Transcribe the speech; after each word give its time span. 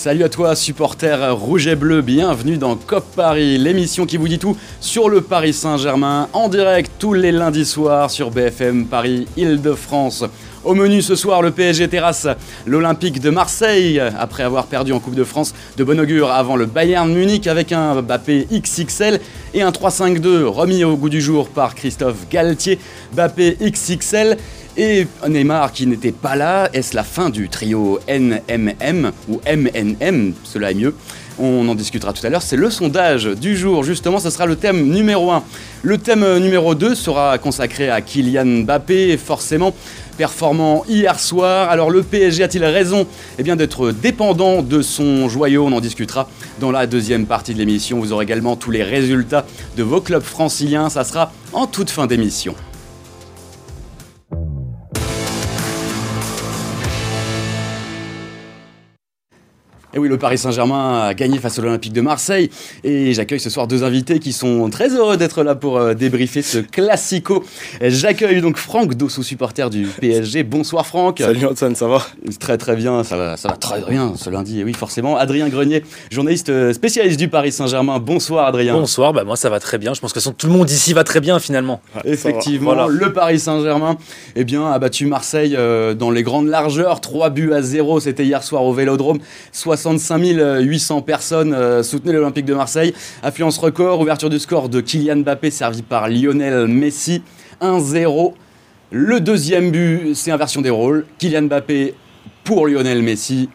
Salut 0.00 0.24
à 0.24 0.30
toi, 0.30 0.56
supporter 0.56 1.30
rouge 1.30 1.66
et 1.66 1.76
bleu, 1.76 2.00
bienvenue 2.00 2.56
dans 2.56 2.74
COP 2.74 3.04
Paris, 3.14 3.58
l'émission 3.58 4.06
qui 4.06 4.16
vous 4.16 4.28
dit 4.28 4.38
tout 4.38 4.56
sur 4.80 5.10
le 5.10 5.20
Paris 5.20 5.52
Saint-Germain, 5.52 6.30
en 6.32 6.48
direct 6.48 6.90
tous 6.98 7.12
les 7.12 7.32
lundis 7.32 7.66
soirs 7.66 8.10
sur 8.10 8.30
BFM 8.30 8.86
Paris 8.86 9.26
Île-de-France. 9.36 10.24
Au 10.64 10.74
menu 10.74 11.02
ce 11.02 11.14
soir, 11.16 11.42
le 11.42 11.50
PSG 11.50 11.88
terrasse 11.88 12.26
l'Olympique 12.66 13.20
de 13.20 13.28
Marseille 13.28 13.98
après 13.98 14.42
avoir 14.42 14.66
perdu 14.66 14.92
en 14.92 15.00
Coupe 15.00 15.14
de 15.14 15.24
France 15.24 15.54
de 15.76 15.84
bon 15.84 16.00
augure 16.00 16.30
avant 16.30 16.56
le 16.56 16.64
Bayern 16.64 17.12
Munich 17.12 17.46
avec 17.46 17.72
un 17.72 18.00
Bappé 18.00 18.46
XXL 18.50 19.20
et 19.52 19.60
un 19.60 19.70
3-5-2 19.70 20.44
remis 20.44 20.82
au 20.84 20.96
goût 20.96 21.08
du 21.10 21.20
jour 21.20 21.48
par 21.48 21.74
Christophe 21.74 22.28
Galtier. 22.30 22.78
Bappé 23.12 23.56
XXL 23.60 24.38
et 24.76 25.06
Neymar 25.28 25.72
qui 25.72 25.86
n'était 25.86 26.12
pas 26.12 26.36
là, 26.36 26.68
est-ce 26.72 26.94
la 26.94 27.04
fin 27.04 27.30
du 27.30 27.48
trio 27.48 27.98
NMM 28.08 29.12
ou 29.28 29.40
MNM 29.46 30.32
Cela 30.44 30.70
est 30.70 30.74
mieux. 30.74 30.94
On 31.38 31.66
en 31.68 31.74
discutera 31.74 32.12
tout 32.12 32.26
à 32.26 32.28
l'heure. 32.28 32.42
C'est 32.42 32.56
le 32.56 32.70
sondage 32.70 33.24
du 33.24 33.56
jour, 33.56 33.82
justement, 33.82 34.18
ce 34.18 34.28
sera 34.28 34.44
le 34.44 34.56
thème 34.56 34.88
numéro 34.88 35.30
1. 35.30 35.42
Le 35.82 35.96
thème 35.96 36.38
numéro 36.38 36.74
2 36.74 36.94
sera 36.94 37.38
consacré 37.38 37.88
à 37.88 38.02
Kylian 38.02 38.64
Mbappé, 38.64 39.16
forcément 39.16 39.74
performant 40.18 40.84
hier 40.86 41.18
soir. 41.18 41.70
Alors 41.70 41.90
le 41.90 42.02
PSG 42.02 42.42
a-t-il 42.42 42.62
raison 42.62 43.06
eh 43.38 43.42
bien 43.42 43.56
d'être 43.56 43.90
dépendant 43.90 44.60
de 44.60 44.82
son 44.82 45.30
joyau? 45.30 45.64
On 45.64 45.72
en 45.72 45.80
discutera 45.80 46.28
dans 46.60 46.70
la 46.70 46.86
deuxième 46.86 47.24
partie 47.24 47.54
de 47.54 47.58
l'émission. 47.58 47.98
Vous 47.98 48.12
aurez 48.12 48.24
également 48.24 48.54
tous 48.56 48.70
les 48.70 48.82
résultats 48.82 49.46
de 49.78 49.82
vos 49.82 50.02
clubs 50.02 50.22
franciliens. 50.22 50.90
Ça 50.90 51.04
sera 51.04 51.32
en 51.54 51.66
toute 51.66 51.88
fin 51.88 52.06
d'émission. 52.06 52.54
Et 59.92 59.98
oui, 59.98 60.08
le 60.08 60.18
Paris 60.18 60.38
Saint-Germain 60.38 61.00
a 61.08 61.14
gagné 61.14 61.38
face 61.38 61.58
à 61.58 61.62
l'Olympique 61.62 61.92
de 61.92 62.00
Marseille. 62.00 62.48
Et 62.84 63.12
j'accueille 63.12 63.40
ce 63.40 63.50
soir 63.50 63.66
deux 63.66 63.82
invités 63.82 64.20
qui 64.20 64.32
sont 64.32 64.70
très 64.70 64.94
heureux 64.94 65.16
d'être 65.16 65.42
là 65.42 65.56
pour 65.56 65.78
euh, 65.78 65.94
débriefer 65.94 66.42
ce 66.42 66.58
classico. 66.58 67.44
J'accueille 67.80 68.40
donc 68.40 68.56
Franck 68.56 68.94
Dossou, 68.94 69.24
supporter 69.24 69.68
du 69.68 69.86
PSG. 69.86 70.44
Bonsoir 70.44 70.86
Franck. 70.86 71.18
Salut 71.18 71.44
Antoine, 71.46 71.74
ça 71.74 71.88
va? 71.88 72.06
Très 72.38 72.56
très 72.56 72.76
bien, 72.76 73.02
ça 73.02 73.16
va, 73.16 73.36
ça 73.36 73.48
va 73.48 73.56
très 73.56 73.82
bien 73.82 74.14
ce 74.16 74.30
lundi. 74.30 74.60
Et 74.60 74.64
oui, 74.64 74.74
forcément. 74.74 75.16
Adrien 75.16 75.48
Grenier, 75.48 75.82
journaliste 76.10 76.50
euh, 76.50 76.72
spécialiste 76.72 77.18
du 77.18 77.26
Paris 77.28 77.50
Saint-Germain. 77.50 77.98
Bonsoir 77.98 78.46
Adrien. 78.46 78.74
Bonsoir, 78.74 79.12
bah 79.12 79.24
moi 79.24 79.36
ça 79.36 79.50
va 79.50 79.58
très 79.58 79.78
bien. 79.78 79.92
Je 79.92 80.00
pense 80.00 80.12
que 80.12 80.20
tout 80.30 80.46
le 80.46 80.52
monde 80.52 80.70
ici 80.70 80.92
va 80.92 81.02
très 81.02 81.20
bien 81.20 81.40
finalement. 81.40 81.80
Effectivement, 82.04 82.86
le 82.86 83.12
Paris 83.12 83.40
Saint-Germain 83.40 83.96
eh 84.36 84.44
bien, 84.44 84.70
a 84.70 84.78
battu 84.78 85.06
Marseille 85.06 85.56
euh, 85.56 85.94
dans 85.94 86.12
les 86.12 86.22
grandes 86.22 86.48
largeurs. 86.48 87.00
3 87.00 87.30
buts 87.30 87.52
à 87.52 87.62
0, 87.62 88.00
c'était 88.00 88.24
hier 88.24 88.44
soir 88.44 88.62
au 88.62 88.72
Vélodrome. 88.72 89.18
65 89.80 90.60
800 90.60 91.02
personnes 91.02 91.54
euh, 91.54 91.82
soutenaient 91.82 92.12
l'Olympique 92.12 92.44
de 92.44 92.54
Marseille. 92.54 92.92
Affluence 93.22 93.56
record, 93.58 94.00
ouverture 94.00 94.28
du 94.28 94.38
score 94.38 94.68
de 94.68 94.80
Kylian 94.80 95.16
Mbappé 95.16 95.50
servi 95.50 95.82
par 95.82 96.08
Lionel 96.08 96.68
Messi. 96.68 97.22
1-0. 97.62 98.34
Le 98.90 99.20
deuxième 99.20 99.70
but, 99.70 100.14
c'est 100.14 100.30
inversion 100.30 100.60
des 100.60 100.70
rôles. 100.70 101.06
Kylian 101.18 101.42
Mbappé 101.42 101.94
pour 102.44 102.66
Lionel 102.66 103.02
Messi. 103.02 103.48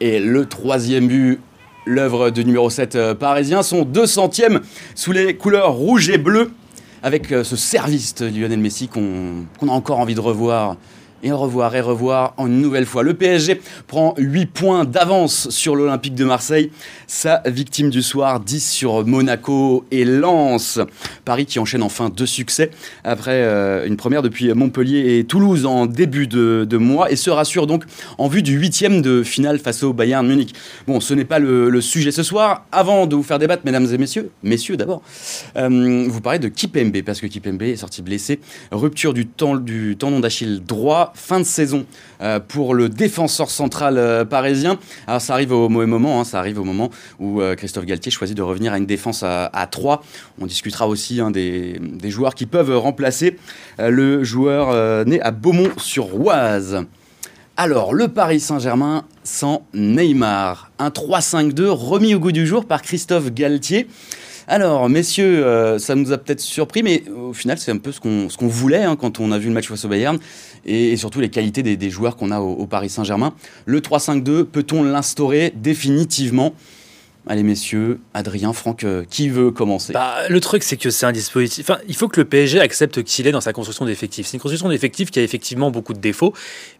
Et 0.00 0.20
le 0.20 0.46
troisième 0.46 1.08
but, 1.08 1.40
l'œuvre 1.84 2.30
du 2.30 2.44
numéro 2.44 2.70
7 2.70 2.94
euh, 2.94 3.14
parisien, 3.14 3.64
son 3.64 3.84
200e 3.84 4.60
sous 4.94 5.10
les 5.10 5.34
couleurs 5.36 5.72
rouge 5.72 6.08
et 6.08 6.18
bleu, 6.18 6.52
avec 7.02 7.32
euh, 7.32 7.42
ce 7.42 7.56
service 7.56 8.14
de 8.14 8.26
Lionel 8.26 8.60
Messi 8.60 8.86
qu'on 8.86 9.46
a 9.62 9.72
encore 9.72 9.98
envie 9.98 10.14
de 10.14 10.20
revoir 10.20 10.76
et 11.22 11.32
revoir 11.32 11.74
et 11.74 11.80
revoir 11.80 12.34
une 12.38 12.60
nouvelle 12.60 12.86
fois. 12.86 13.02
Le 13.02 13.14
PSG 13.14 13.60
prend 13.86 14.14
8 14.18 14.46
points 14.46 14.84
d'avance 14.84 15.50
sur 15.50 15.76
l'Olympique 15.76 16.14
de 16.14 16.24
Marseille. 16.24 16.70
Sa 17.06 17.42
victime 17.46 17.90
du 17.90 18.02
soir, 18.02 18.40
10 18.40 18.70
sur 18.70 19.06
Monaco 19.06 19.84
et 19.90 20.04
Lens. 20.04 20.80
Paris 21.24 21.46
qui 21.46 21.58
enchaîne 21.58 21.82
enfin 21.82 22.10
deux 22.10 22.26
succès 22.26 22.70
après 23.04 23.42
euh, 23.42 23.86
une 23.86 23.96
première 23.96 24.22
depuis 24.22 24.52
Montpellier 24.52 25.18
et 25.18 25.24
Toulouse 25.24 25.66
en 25.66 25.86
début 25.86 26.26
de, 26.26 26.76
mois 26.78 27.10
et 27.10 27.16
se 27.16 27.30
rassure 27.30 27.66
donc 27.66 27.84
en 28.18 28.28
vue 28.28 28.42
du 28.42 28.52
huitième 28.52 29.02
de 29.02 29.22
finale 29.22 29.58
face 29.58 29.82
au 29.82 29.92
Bayern 29.92 30.26
Munich. 30.26 30.54
Bon, 30.86 31.00
ce 31.00 31.14
n'est 31.14 31.24
pas 31.24 31.38
le, 31.38 31.80
sujet 31.80 32.10
ce 32.10 32.22
soir. 32.22 32.66
Avant 32.72 33.06
de 33.06 33.14
vous 33.14 33.22
faire 33.22 33.38
débattre, 33.38 33.62
mesdames 33.64 33.86
et 33.92 33.98
messieurs, 33.98 34.30
messieurs 34.42 34.76
d'abord, 34.76 35.02
euh, 35.56 36.06
vous 36.08 36.20
parlez 36.20 36.38
de 36.38 36.48
Kipembe 36.48 37.02
parce 37.02 37.20
que 37.20 37.26
Kipembe 37.26 37.62
est 37.62 37.76
sorti 37.76 38.02
blessé. 38.02 38.40
Rupture 38.70 39.14
du 39.14 39.26
tendon 39.26 40.20
d'Achille 40.20 40.60
droit 40.60 41.07
fin 41.14 41.38
de 41.40 41.44
saison 41.44 41.86
euh, 42.20 42.40
pour 42.40 42.74
le 42.74 42.88
défenseur 42.88 43.50
central 43.50 43.98
euh, 43.98 44.24
parisien. 44.24 44.78
Alors 45.06 45.20
ça 45.20 45.34
arrive 45.34 45.52
au 45.52 45.68
mauvais 45.68 45.86
moment, 45.86 46.20
hein, 46.20 46.24
ça 46.24 46.38
arrive 46.38 46.58
au 46.58 46.64
moment 46.64 46.90
où 47.18 47.40
euh, 47.40 47.54
Christophe 47.54 47.84
Galtier 47.84 48.10
choisit 48.10 48.36
de 48.36 48.42
revenir 48.42 48.72
à 48.72 48.78
une 48.78 48.86
défense 48.86 49.22
à, 49.22 49.68
3. 49.70 50.02
On 50.40 50.46
discutera 50.46 50.88
aussi 50.88 51.20
hein, 51.20 51.30
des, 51.30 51.80
joueurs 52.04 52.34
qui 52.34 52.46
peuvent 52.46 52.76
remplacer 52.76 53.36
le 53.78 54.24
joueur 54.24 55.04
né 55.04 55.20
à 55.20 55.30
Beaumont-sur-Oise. 55.30 56.86
Alors, 57.56 57.92
le 57.92 58.06
Paris 58.06 58.38
Saint-Germain 58.38 59.04
sans 59.24 59.66
Neymar. 59.74 60.70
Un 60.78 60.90
3-5-2 60.90 61.66
remis 61.66 62.14
au 62.14 62.20
goût 62.20 62.30
du 62.30 62.46
jour 62.46 62.64
par 62.64 62.82
Christophe 62.82 63.32
Galtier. 63.32 63.88
Alors, 64.50 64.88
messieurs, 64.88 65.44
euh, 65.44 65.78
ça 65.78 65.94
nous 65.94 66.10
a 66.10 66.16
peut-être 66.16 66.40
surpris, 66.40 66.82
mais 66.82 67.04
au 67.10 67.34
final, 67.34 67.58
c'est 67.58 67.70
un 67.70 67.76
peu 67.76 67.92
ce 67.92 68.00
qu'on 68.00 68.48
voulait 68.48 68.82
hein, 68.82 68.96
quand 68.96 69.20
on 69.20 69.30
a 69.30 69.36
vu 69.36 69.48
le 69.48 69.52
match 69.52 69.68
face 69.68 69.84
au 69.84 69.88
Bayern, 69.88 70.18
et, 70.64 70.96
surtout 70.96 71.20
les 71.20 71.28
qualités 71.28 71.62
des, 71.62 71.90
joueurs 71.90 72.16
qu'on 72.16 72.30
a 72.30 72.40
au 72.40 72.66
Paris 72.66 72.88
Saint-Germain. 72.88 73.34
Le 73.66 73.80
3-5-2, 73.80 74.44
peut-on 74.44 74.82
l'instaurer 74.82 75.52
définitivement? 75.54 76.54
Allez 77.28 77.42
messieurs, 77.42 78.00
Adrien, 78.14 78.52
Franck, 78.52 78.84
euh, 78.84 79.04
qui 79.08 79.28
veut 79.28 79.50
commencer? 79.50 79.92
Bah, 79.92 80.28
Le 80.28 80.40
truc 80.40 80.62
c'est 80.62 80.76
que 80.76 80.90
c'est 80.90 81.06
un 81.06 81.12
dispositif... 81.12 81.68
Enfin, 81.68 81.80
il 81.88 81.94
faut 81.94 82.08
que 82.08 82.20
le 82.20 82.26
PSG 82.26 82.60
accepte 82.60 83.02
qu'il 83.02 83.26
est 83.26 83.32
dans 83.32 83.40
sa 83.40 83.52
construction 83.52 83.84
d'effectifs. 83.84 84.26
C'est 84.26 84.36
une 84.36 84.40
construction 84.40 84.68
d'effectifs 84.68 85.10
qui 85.10 85.18
a 85.20 85.22
effectivement 85.22 85.70
beaucoup 85.70 85.92
de 85.92 86.00
défauts, 86.00 86.32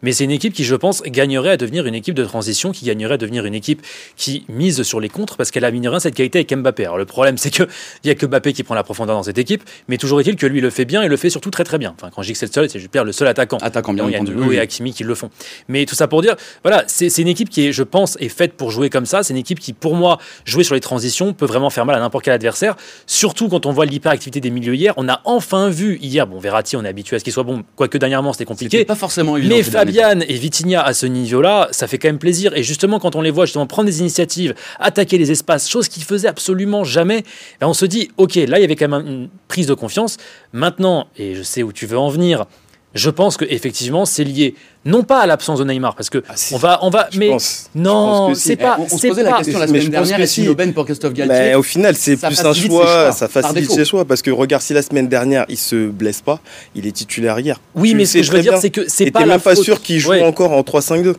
mais 0.02 0.12
c'est 0.12 0.24
une 0.24 0.30
équipe 0.30 0.52
qui, 0.52 0.64
je 0.64 0.74
pense, 0.74 1.02
gagnerait 1.02 1.50
à 1.50 1.56
devenir 1.56 1.86
une 1.86 1.94
équipe 1.94 2.14
de 2.14 2.24
transition, 2.24 2.72
qui 2.72 2.84
gagnerait 2.86 3.14
à 3.14 3.18
devenir 3.18 3.44
une 3.44 3.54
équipe 3.54 3.82
qui 4.16 4.44
mise 4.48 4.82
sur 4.82 5.00
les 5.00 5.08
contres, 5.08 5.36
parce 5.36 5.50
qu'elle 5.50 5.64
a 5.64 5.70
mine 5.70 5.86
rien 5.86 6.00
cette 6.00 6.14
qualité 6.14 6.38
avec 6.38 6.52
Mbappé. 6.52 6.84
Alors 6.84 6.98
le 6.98 7.04
problème 7.04 7.38
c'est 7.38 7.50
qu'il 7.50 7.68
n'y 8.04 8.10
a 8.10 8.14
que 8.14 8.26
Mbappé 8.26 8.52
qui 8.52 8.62
prend 8.62 8.74
la 8.74 8.84
profondeur 8.84 9.16
dans 9.16 9.22
cette 9.22 9.38
équipe, 9.38 9.62
mais 9.88 9.98
toujours 9.98 10.20
est-il 10.20 10.36
que 10.36 10.46
lui 10.46 10.60
le 10.60 10.70
fait 10.70 10.84
bien 10.84 11.02
et 11.02 11.08
le 11.08 11.16
fait 11.16 11.30
surtout 11.30 11.50
très 11.50 11.64
très 11.64 11.78
bien. 11.78 11.94
Enfin, 11.96 12.10
quand 12.14 12.22
je 12.22 12.28
dis 12.28 12.32
que 12.32 12.38
c'est 12.38 12.46
le 12.46 12.52
seul, 12.52 12.70
c'est 12.70 12.78
juste 12.78 12.94
le 12.94 13.12
seul 13.12 13.28
attaquant. 13.28 13.58
Attaquant 13.58 13.92
bien 13.92 14.06
Il 14.08 14.12
y 14.12 14.16
a 14.16 14.52
et 14.52 14.58
Hakimi 14.60 14.92
qui 14.92 15.04
le 15.04 15.14
font. 15.14 15.30
Mais 15.68 15.84
tout 15.86 15.94
ça 15.94 16.08
pour 16.08 16.22
dire, 16.22 16.36
voilà, 16.62 16.84
c'est 16.86 17.16
une 17.18 17.28
équipe 17.28 17.50
qui 17.50 17.66
est, 17.66 17.72
je 17.72 17.82
pense, 17.82 18.16
est 18.20 18.28
faite 18.28 18.54
pour 18.54 18.70
jouer 18.70 18.90
comme 18.90 19.06
ça. 19.06 19.22
C'est 19.22 19.32
une 19.32 19.38
équipe 19.38 19.60
qui, 19.60 19.72
pour 19.72 19.94
moi, 19.94 20.18
jouer 20.44 20.64
sur 20.64 20.74
les 20.74 20.80
transitions 20.80 21.32
peut 21.32 21.46
vraiment 21.46 21.70
faire 21.70 21.86
mal 21.86 21.96
à 21.96 22.00
n'importe 22.00 22.24
quel 22.24 22.34
adversaire. 22.34 22.76
Surtout 23.06 23.48
quand 23.48 23.66
on 23.66 23.72
voit 23.72 23.86
l'hyperactivité 23.86 24.40
des 24.40 24.50
milieux 24.50 24.74
hier. 24.74 24.94
On 24.96 25.08
a 25.08 25.20
enfin 25.24 25.68
vu 25.68 25.98
hier, 26.00 26.26
bon, 26.26 26.38
Verratti, 26.38 26.76
on 26.76 26.84
est 26.84 26.88
habitué 26.88 27.16
à 27.16 27.18
ce 27.18 27.24
qu'il 27.24 27.32
soit 27.32 27.42
bon, 27.42 27.64
quoique 27.76 27.98
dernièrement 27.98 28.32
c'était 28.32 28.44
compliqué. 28.44 28.84
Pas 28.84 28.94
forcément 28.94 29.36
évident. 29.36 29.56
Mais 29.56 29.62
Fabian 29.62 30.20
et 30.20 30.34
Vitinha 30.34 30.82
à 30.82 30.94
ce 30.94 31.06
niveau-là, 31.06 31.68
ça 31.70 31.86
fait 31.86 31.98
quand 31.98 32.08
même 32.08 32.18
plaisir. 32.18 32.56
Et 32.56 32.62
justement, 32.62 32.98
quand 32.98 33.16
on 33.16 33.20
les 33.20 33.30
voit 33.30 33.46
justement 33.46 33.66
prendre 33.66 33.86
des 33.86 34.00
initiatives, 34.00 34.54
attaquer 34.78 35.18
les 35.18 35.30
espaces, 35.30 35.68
chose 35.68 35.88
qu'ils 35.88 36.04
faisaient 36.04 36.28
absolument 36.28 36.84
jamais, 36.84 37.24
ben 37.60 37.66
on 37.66 37.74
se 37.74 37.84
dit, 37.84 38.10
ok, 38.16 38.34
là 38.36 38.58
il 38.58 38.62
y 38.62 38.64
avait 38.64 38.76
quand 38.76 38.88
même 38.88 39.06
une 39.06 39.28
prise 39.48 39.66
de 39.66 39.74
confiance. 39.74 40.16
Maintenant, 40.52 41.08
et 41.16 41.34
je 41.34 41.42
sais 41.42 41.62
où 41.62 41.72
tu 41.72 41.86
veux 41.86 41.98
en 41.98 42.08
venir, 42.08 42.46
je 42.98 43.10
pense 43.10 43.36
que 43.36 43.44
effectivement 43.48 44.04
c'est 44.04 44.24
lié 44.24 44.54
non 44.84 45.02
pas 45.02 45.20
à 45.20 45.26
l'absence 45.26 45.58
de 45.58 45.64
Neymar 45.64 45.94
parce 45.94 46.10
que 46.10 46.22
ah, 46.28 46.34
on 46.52 46.56
va 46.56 46.78
on 46.82 46.90
va 46.90 47.08
mais 47.16 47.30
non 47.74 48.34
c'est 48.34 48.56
pas 48.56 48.76
on, 48.78 48.98
se 48.98 49.06
posait 49.06 49.22
la 49.22 49.32
question 49.34 49.58
la 49.58 49.66
semaine 49.66 49.88
dernière 49.88 50.20
est-ce 50.20 50.40
une 50.40 50.48
aubaine 50.48 50.72
pour 50.72 50.84
Christophe 50.84 51.14
Galtier 51.14 51.38
mais 51.38 51.54
au 51.54 51.62
final 51.62 51.94
c'est 51.96 52.16
plus 52.16 52.44
un 52.44 52.52
choix, 52.52 53.12
ça 53.12 53.28
facilite 53.28 53.70
ses 53.70 53.84
choix 53.84 54.04
parce 54.04 54.22
que 54.22 54.30
regarde 54.30 54.62
si 54.62 54.74
la 54.74 54.82
semaine 54.82 55.08
dernière 55.08 55.46
il 55.48 55.56
se 55.56 55.88
blesse 55.88 56.20
pas 56.20 56.40
il 56.74 56.86
est 56.86 56.92
titulaire 56.92 57.38
hier. 57.38 57.60
Oui 57.74 57.94
mais 57.94 58.04
ce 58.04 58.18
que 58.18 58.24
je 58.24 58.32
veux 58.32 58.42
dire 58.42 58.58
c'est 58.58 58.70
que 58.70 58.88
c'est 58.88 59.10
pas 59.10 59.20
la 59.20 59.26
même 59.26 59.40
pas 59.40 59.54
sûr 59.54 59.80
qu'il 59.80 59.98
joue 59.98 60.12
encore 60.12 60.52
en 60.52 60.60
3-5-2 60.60 61.14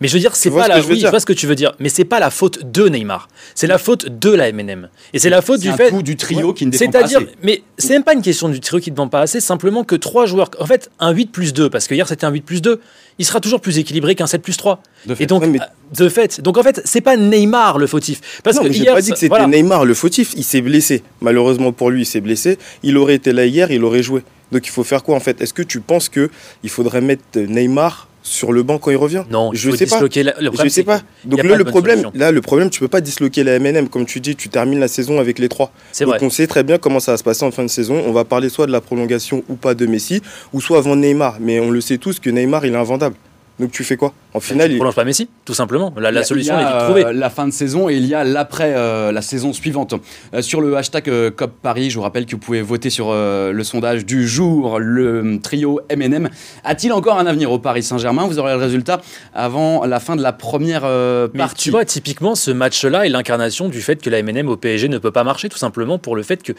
mais 0.00 0.08
je 0.08 0.14
veux 0.14 0.20
dire, 0.20 0.36
c'est 0.36 0.50
pas 0.50 0.68
la. 0.68 0.80
Oui, 0.80 1.00
je 1.00 1.06
vois 1.06 1.20
ce 1.20 1.26
que 1.26 1.32
tu 1.32 1.46
veux 1.46 1.54
dire. 1.54 1.72
Mais 1.78 1.88
c'est 1.88 2.04
pas 2.04 2.20
la 2.20 2.30
faute 2.30 2.70
de 2.70 2.88
Neymar. 2.88 3.28
C'est 3.54 3.66
la 3.66 3.78
faute 3.78 4.06
de 4.08 4.30
la 4.30 4.52
MNM. 4.52 4.88
Et 5.12 5.18
c'est 5.18 5.30
la 5.30 5.42
faute 5.42 5.60
du 5.60 5.68
un 5.68 5.76
fait. 5.76 5.90
Coup 5.90 6.02
du 6.02 6.16
trio 6.16 6.52
qui 6.52 6.66
ne 6.66 6.70
défend 6.70 6.90
pas 6.90 7.04
assez. 7.04 7.16
Mais 7.42 7.62
c'est 7.78 7.92
même 7.92 8.04
pas 8.04 8.14
une 8.14 8.22
question 8.22 8.48
du 8.48 8.60
trio 8.60 8.80
qui 8.80 8.90
ne 8.90 8.96
défend 8.96 9.08
pas 9.08 9.20
assez. 9.20 9.40
Simplement 9.40 9.84
que 9.84 9.94
trois 9.96 10.26
joueurs. 10.26 10.50
En 10.58 10.66
fait, 10.66 10.90
un 11.00 11.12
8 11.12 11.32
plus 11.32 11.52
2, 11.52 11.70
parce 11.70 11.86
que 11.86 11.94
hier 11.94 12.08
c'était 12.08 12.24
un 12.24 12.30
8 12.30 12.40
plus 12.42 12.62
2, 12.62 12.80
il 13.18 13.24
sera 13.24 13.40
toujours 13.40 13.60
plus 13.60 13.78
équilibré 13.78 14.14
qu'un 14.14 14.26
7 14.26 14.42
plus 14.42 14.56
3. 14.56 14.82
De 15.06 15.14
fait. 15.14 15.24
Et 15.24 15.26
donc, 15.26 15.44
de 15.96 16.08
fait. 16.08 16.40
Donc 16.40 16.58
en 16.58 16.62
fait, 16.62 16.82
c'est 16.84 17.00
pas 17.00 17.16
Neymar 17.16 17.78
le 17.78 17.86
fautif. 17.86 18.40
Parce 18.42 18.56
non, 18.56 18.62
que 18.62 18.72
j'ai 18.72 18.84
pas 18.84 19.00
dit 19.00 19.10
que 19.10 19.18
c'était 19.18 19.46
Neymar 19.46 19.84
le 19.84 19.94
fautif. 19.94 20.32
Il 20.36 20.44
s'est 20.44 20.60
blessé. 20.60 21.02
Malheureusement 21.20 21.72
pour 21.72 21.90
lui, 21.90 22.02
il 22.02 22.06
s'est 22.06 22.20
blessé. 22.20 22.58
Il 22.82 22.96
aurait 22.96 23.14
été 23.14 23.32
là 23.32 23.46
hier, 23.46 23.70
il 23.70 23.84
aurait 23.84 24.02
joué. 24.02 24.22
Donc 24.52 24.66
il 24.66 24.70
faut 24.70 24.84
faire 24.84 25.02
quoi 25.02 25.16
en 25.16 25.20
fait? 25.20 25.40
Est-ce 25.40 25.54
que 25.54 25.62
tu 25.62 25.80
penses 25.80 26.08
que 26.08 26.30
il 26.62 26.70
faudrait 26.70 27.00
mettre 27.00 27.22
Neymar 27.36 28.08
sur 28.24 28.52
le 28.52 28.62
banc 28.62 28.78
quand 28.78 28.90
il 28.90 28.96
revient 28.96 29.22
Non, 29.30 29.50
je 29.52 29.70
sais 29.70 29.86
pas. 29.86 30.00
je 30.64 30.68
sais 30.68 30.82
pas. 30.82 31.02
Donc 31.24 31.44
là, 31.44 31.56
le 31.56 31.64
problème, 31.64 32.10
là, 32.14 32.32
le 32.32 32.40
problème, 32.40 32.70
tu 32.70 32.80
peux 32.80 32.88
pas 32.88 33.00
disloquer 33.02 33.44
la 33.44 33.58
MNM 33.60 33.88
comme 33.88 34.06
tu 34.06 34.18
dis. 34.18 34.34
Tu 34.34 34.48
termines 34.48 34.80
la 34.80 34.88
saison 34.88 35.20
avec 35.20 35.38
les 35.38 35.48
trois. 35.48 35.70
C'est 35.92 36.04
vrai. 36.04 36.18
on 36.22 36.30
sait 36.30 36.46
très 36.46 36.64
bien 36.64 36.78
comment 36.78 37.00
ça 37.00 37.12
va 37.12 37.18
se 37.18 37.22
passer 37.22 37.44
en 37.44 37.50
fin 37.52 37.62
de 37.62 37.68
saison. 37.68 38.02
On 38.06 38.12
va 38.12 38.24
parler 38.24 38.48
soit 38.48 38.66
de 38.66 38.72
la 38.72 38.80
prolongation 38.80 39.44
ou 39.48 39.54
pas 39.54 39.74
de 39.74 39.86
Messi, 39.86 40.22
ou 40.52 40.60
soit 40.60 40.78
avant 40.78 40.96
Neymar. 40.96 41.36
Mais 41.38 41.60
on 41.60 41.70
le 41.70 41.80
sait 41.80 41.98
tous 41.98 42.18
que 42.18 42.30
Neymar, 42.30 42.64
il 42.64 42.72
est 42.72 42.76
invendable. 42.76 43.14
Donc 43.60 43.70
tu 43.70 43.84
fais 43.84 43.96
quoi? 43.96 44.12
En 44.32 44.40
finale, 44.40 44.68
tu 44.68 44.74
il... 44.74 44.76
prolonges 44.78 44.96
pas 44.96 45.04
Messi, 45.04 45.28
tout 45.44 45.54
simplement. 45.54 45.94
La, 45.96 46.24
solution 46.24 46.54
il 46.58 46.60
y 46.60 46.64
est 46.64 46.66
vite 46.66 46.84
trouvée. 46.84 47.04
euh, 47.04 47.12
La 47.12 47.30
fin 47.30 47.46
de 47.46 47.52
saison 47.52 47.88
et 47.88 47.94
il 47.94 48.04
y 48.06 48.14
a 48.14 48.24
l'après 48.24 48.74
euh, 48.76 49.12
la 49.12 49.22
saison 49.22 49.52
suivante. 49.52 49.94
Euh, 50.34 50.42
sur 50.42 50.60
le 50.60 50.76
hashtag 50.76 51.30
COP 51.30 51.52
Paris, 51.62 51.90
je 51.90 51.96
vous 51.96 52.02
rappelle 52.02 52.26
que 52.26 52.32
vous 52.32 52.38
pouvez 52.38 52.62
voter 52.62 52.90
sur 52.90 53.12
le 53.12 53.62
sondage 53.62 54.04
du 54.04 54.26
jour. 54.26 54.78
Le 54.80 55.38
trio 55.40 55.80
MNM 55.94 56.28
a-t-il 56.64 56.92
encore 56.92 57.18
un 57.18 57.26
avenir 57.26 57.52
au 57.52 57.58
Paris 57.60 57.84
Saint-Germain? 57.84 58.26
Vous 58.26 58.38
aurez 58.40 58.52
le 58.54 58.58
résultat 58.58 59.00
avant 59.34 59.84
la 59.86 60.00
fin 60.00 60.16
de 60.16 60.22
la 60.22 60.32
première 60.32 60.82
Mais 60.82 61.38
partie. 61.38 61.64
tu 61.64 61.70
vois, 61.70 61.84
typiquement, 61.84 62.34
ce 62.34 62.50
match-là 62.50 63.06
est 63.06 63.10
l'incarnation 63.10 63.68
du 63.68 63.80
fait 63.82 64.02
que 64.02 64.10
la 64.10 64.20
MNM 64.22 64.48
au 64.48 64.56
PSG 64.56 64.88
ne 64.88 64.98
peut 64.98 65.12
pas 65.12 65.24
marcher, 65.24 65.48
tout 65.48 65.58
simplement 65.58 65.98
pour 65.98 66.16
le 66.16 66.22
fait 66.24 66.42
que 66.42 66.52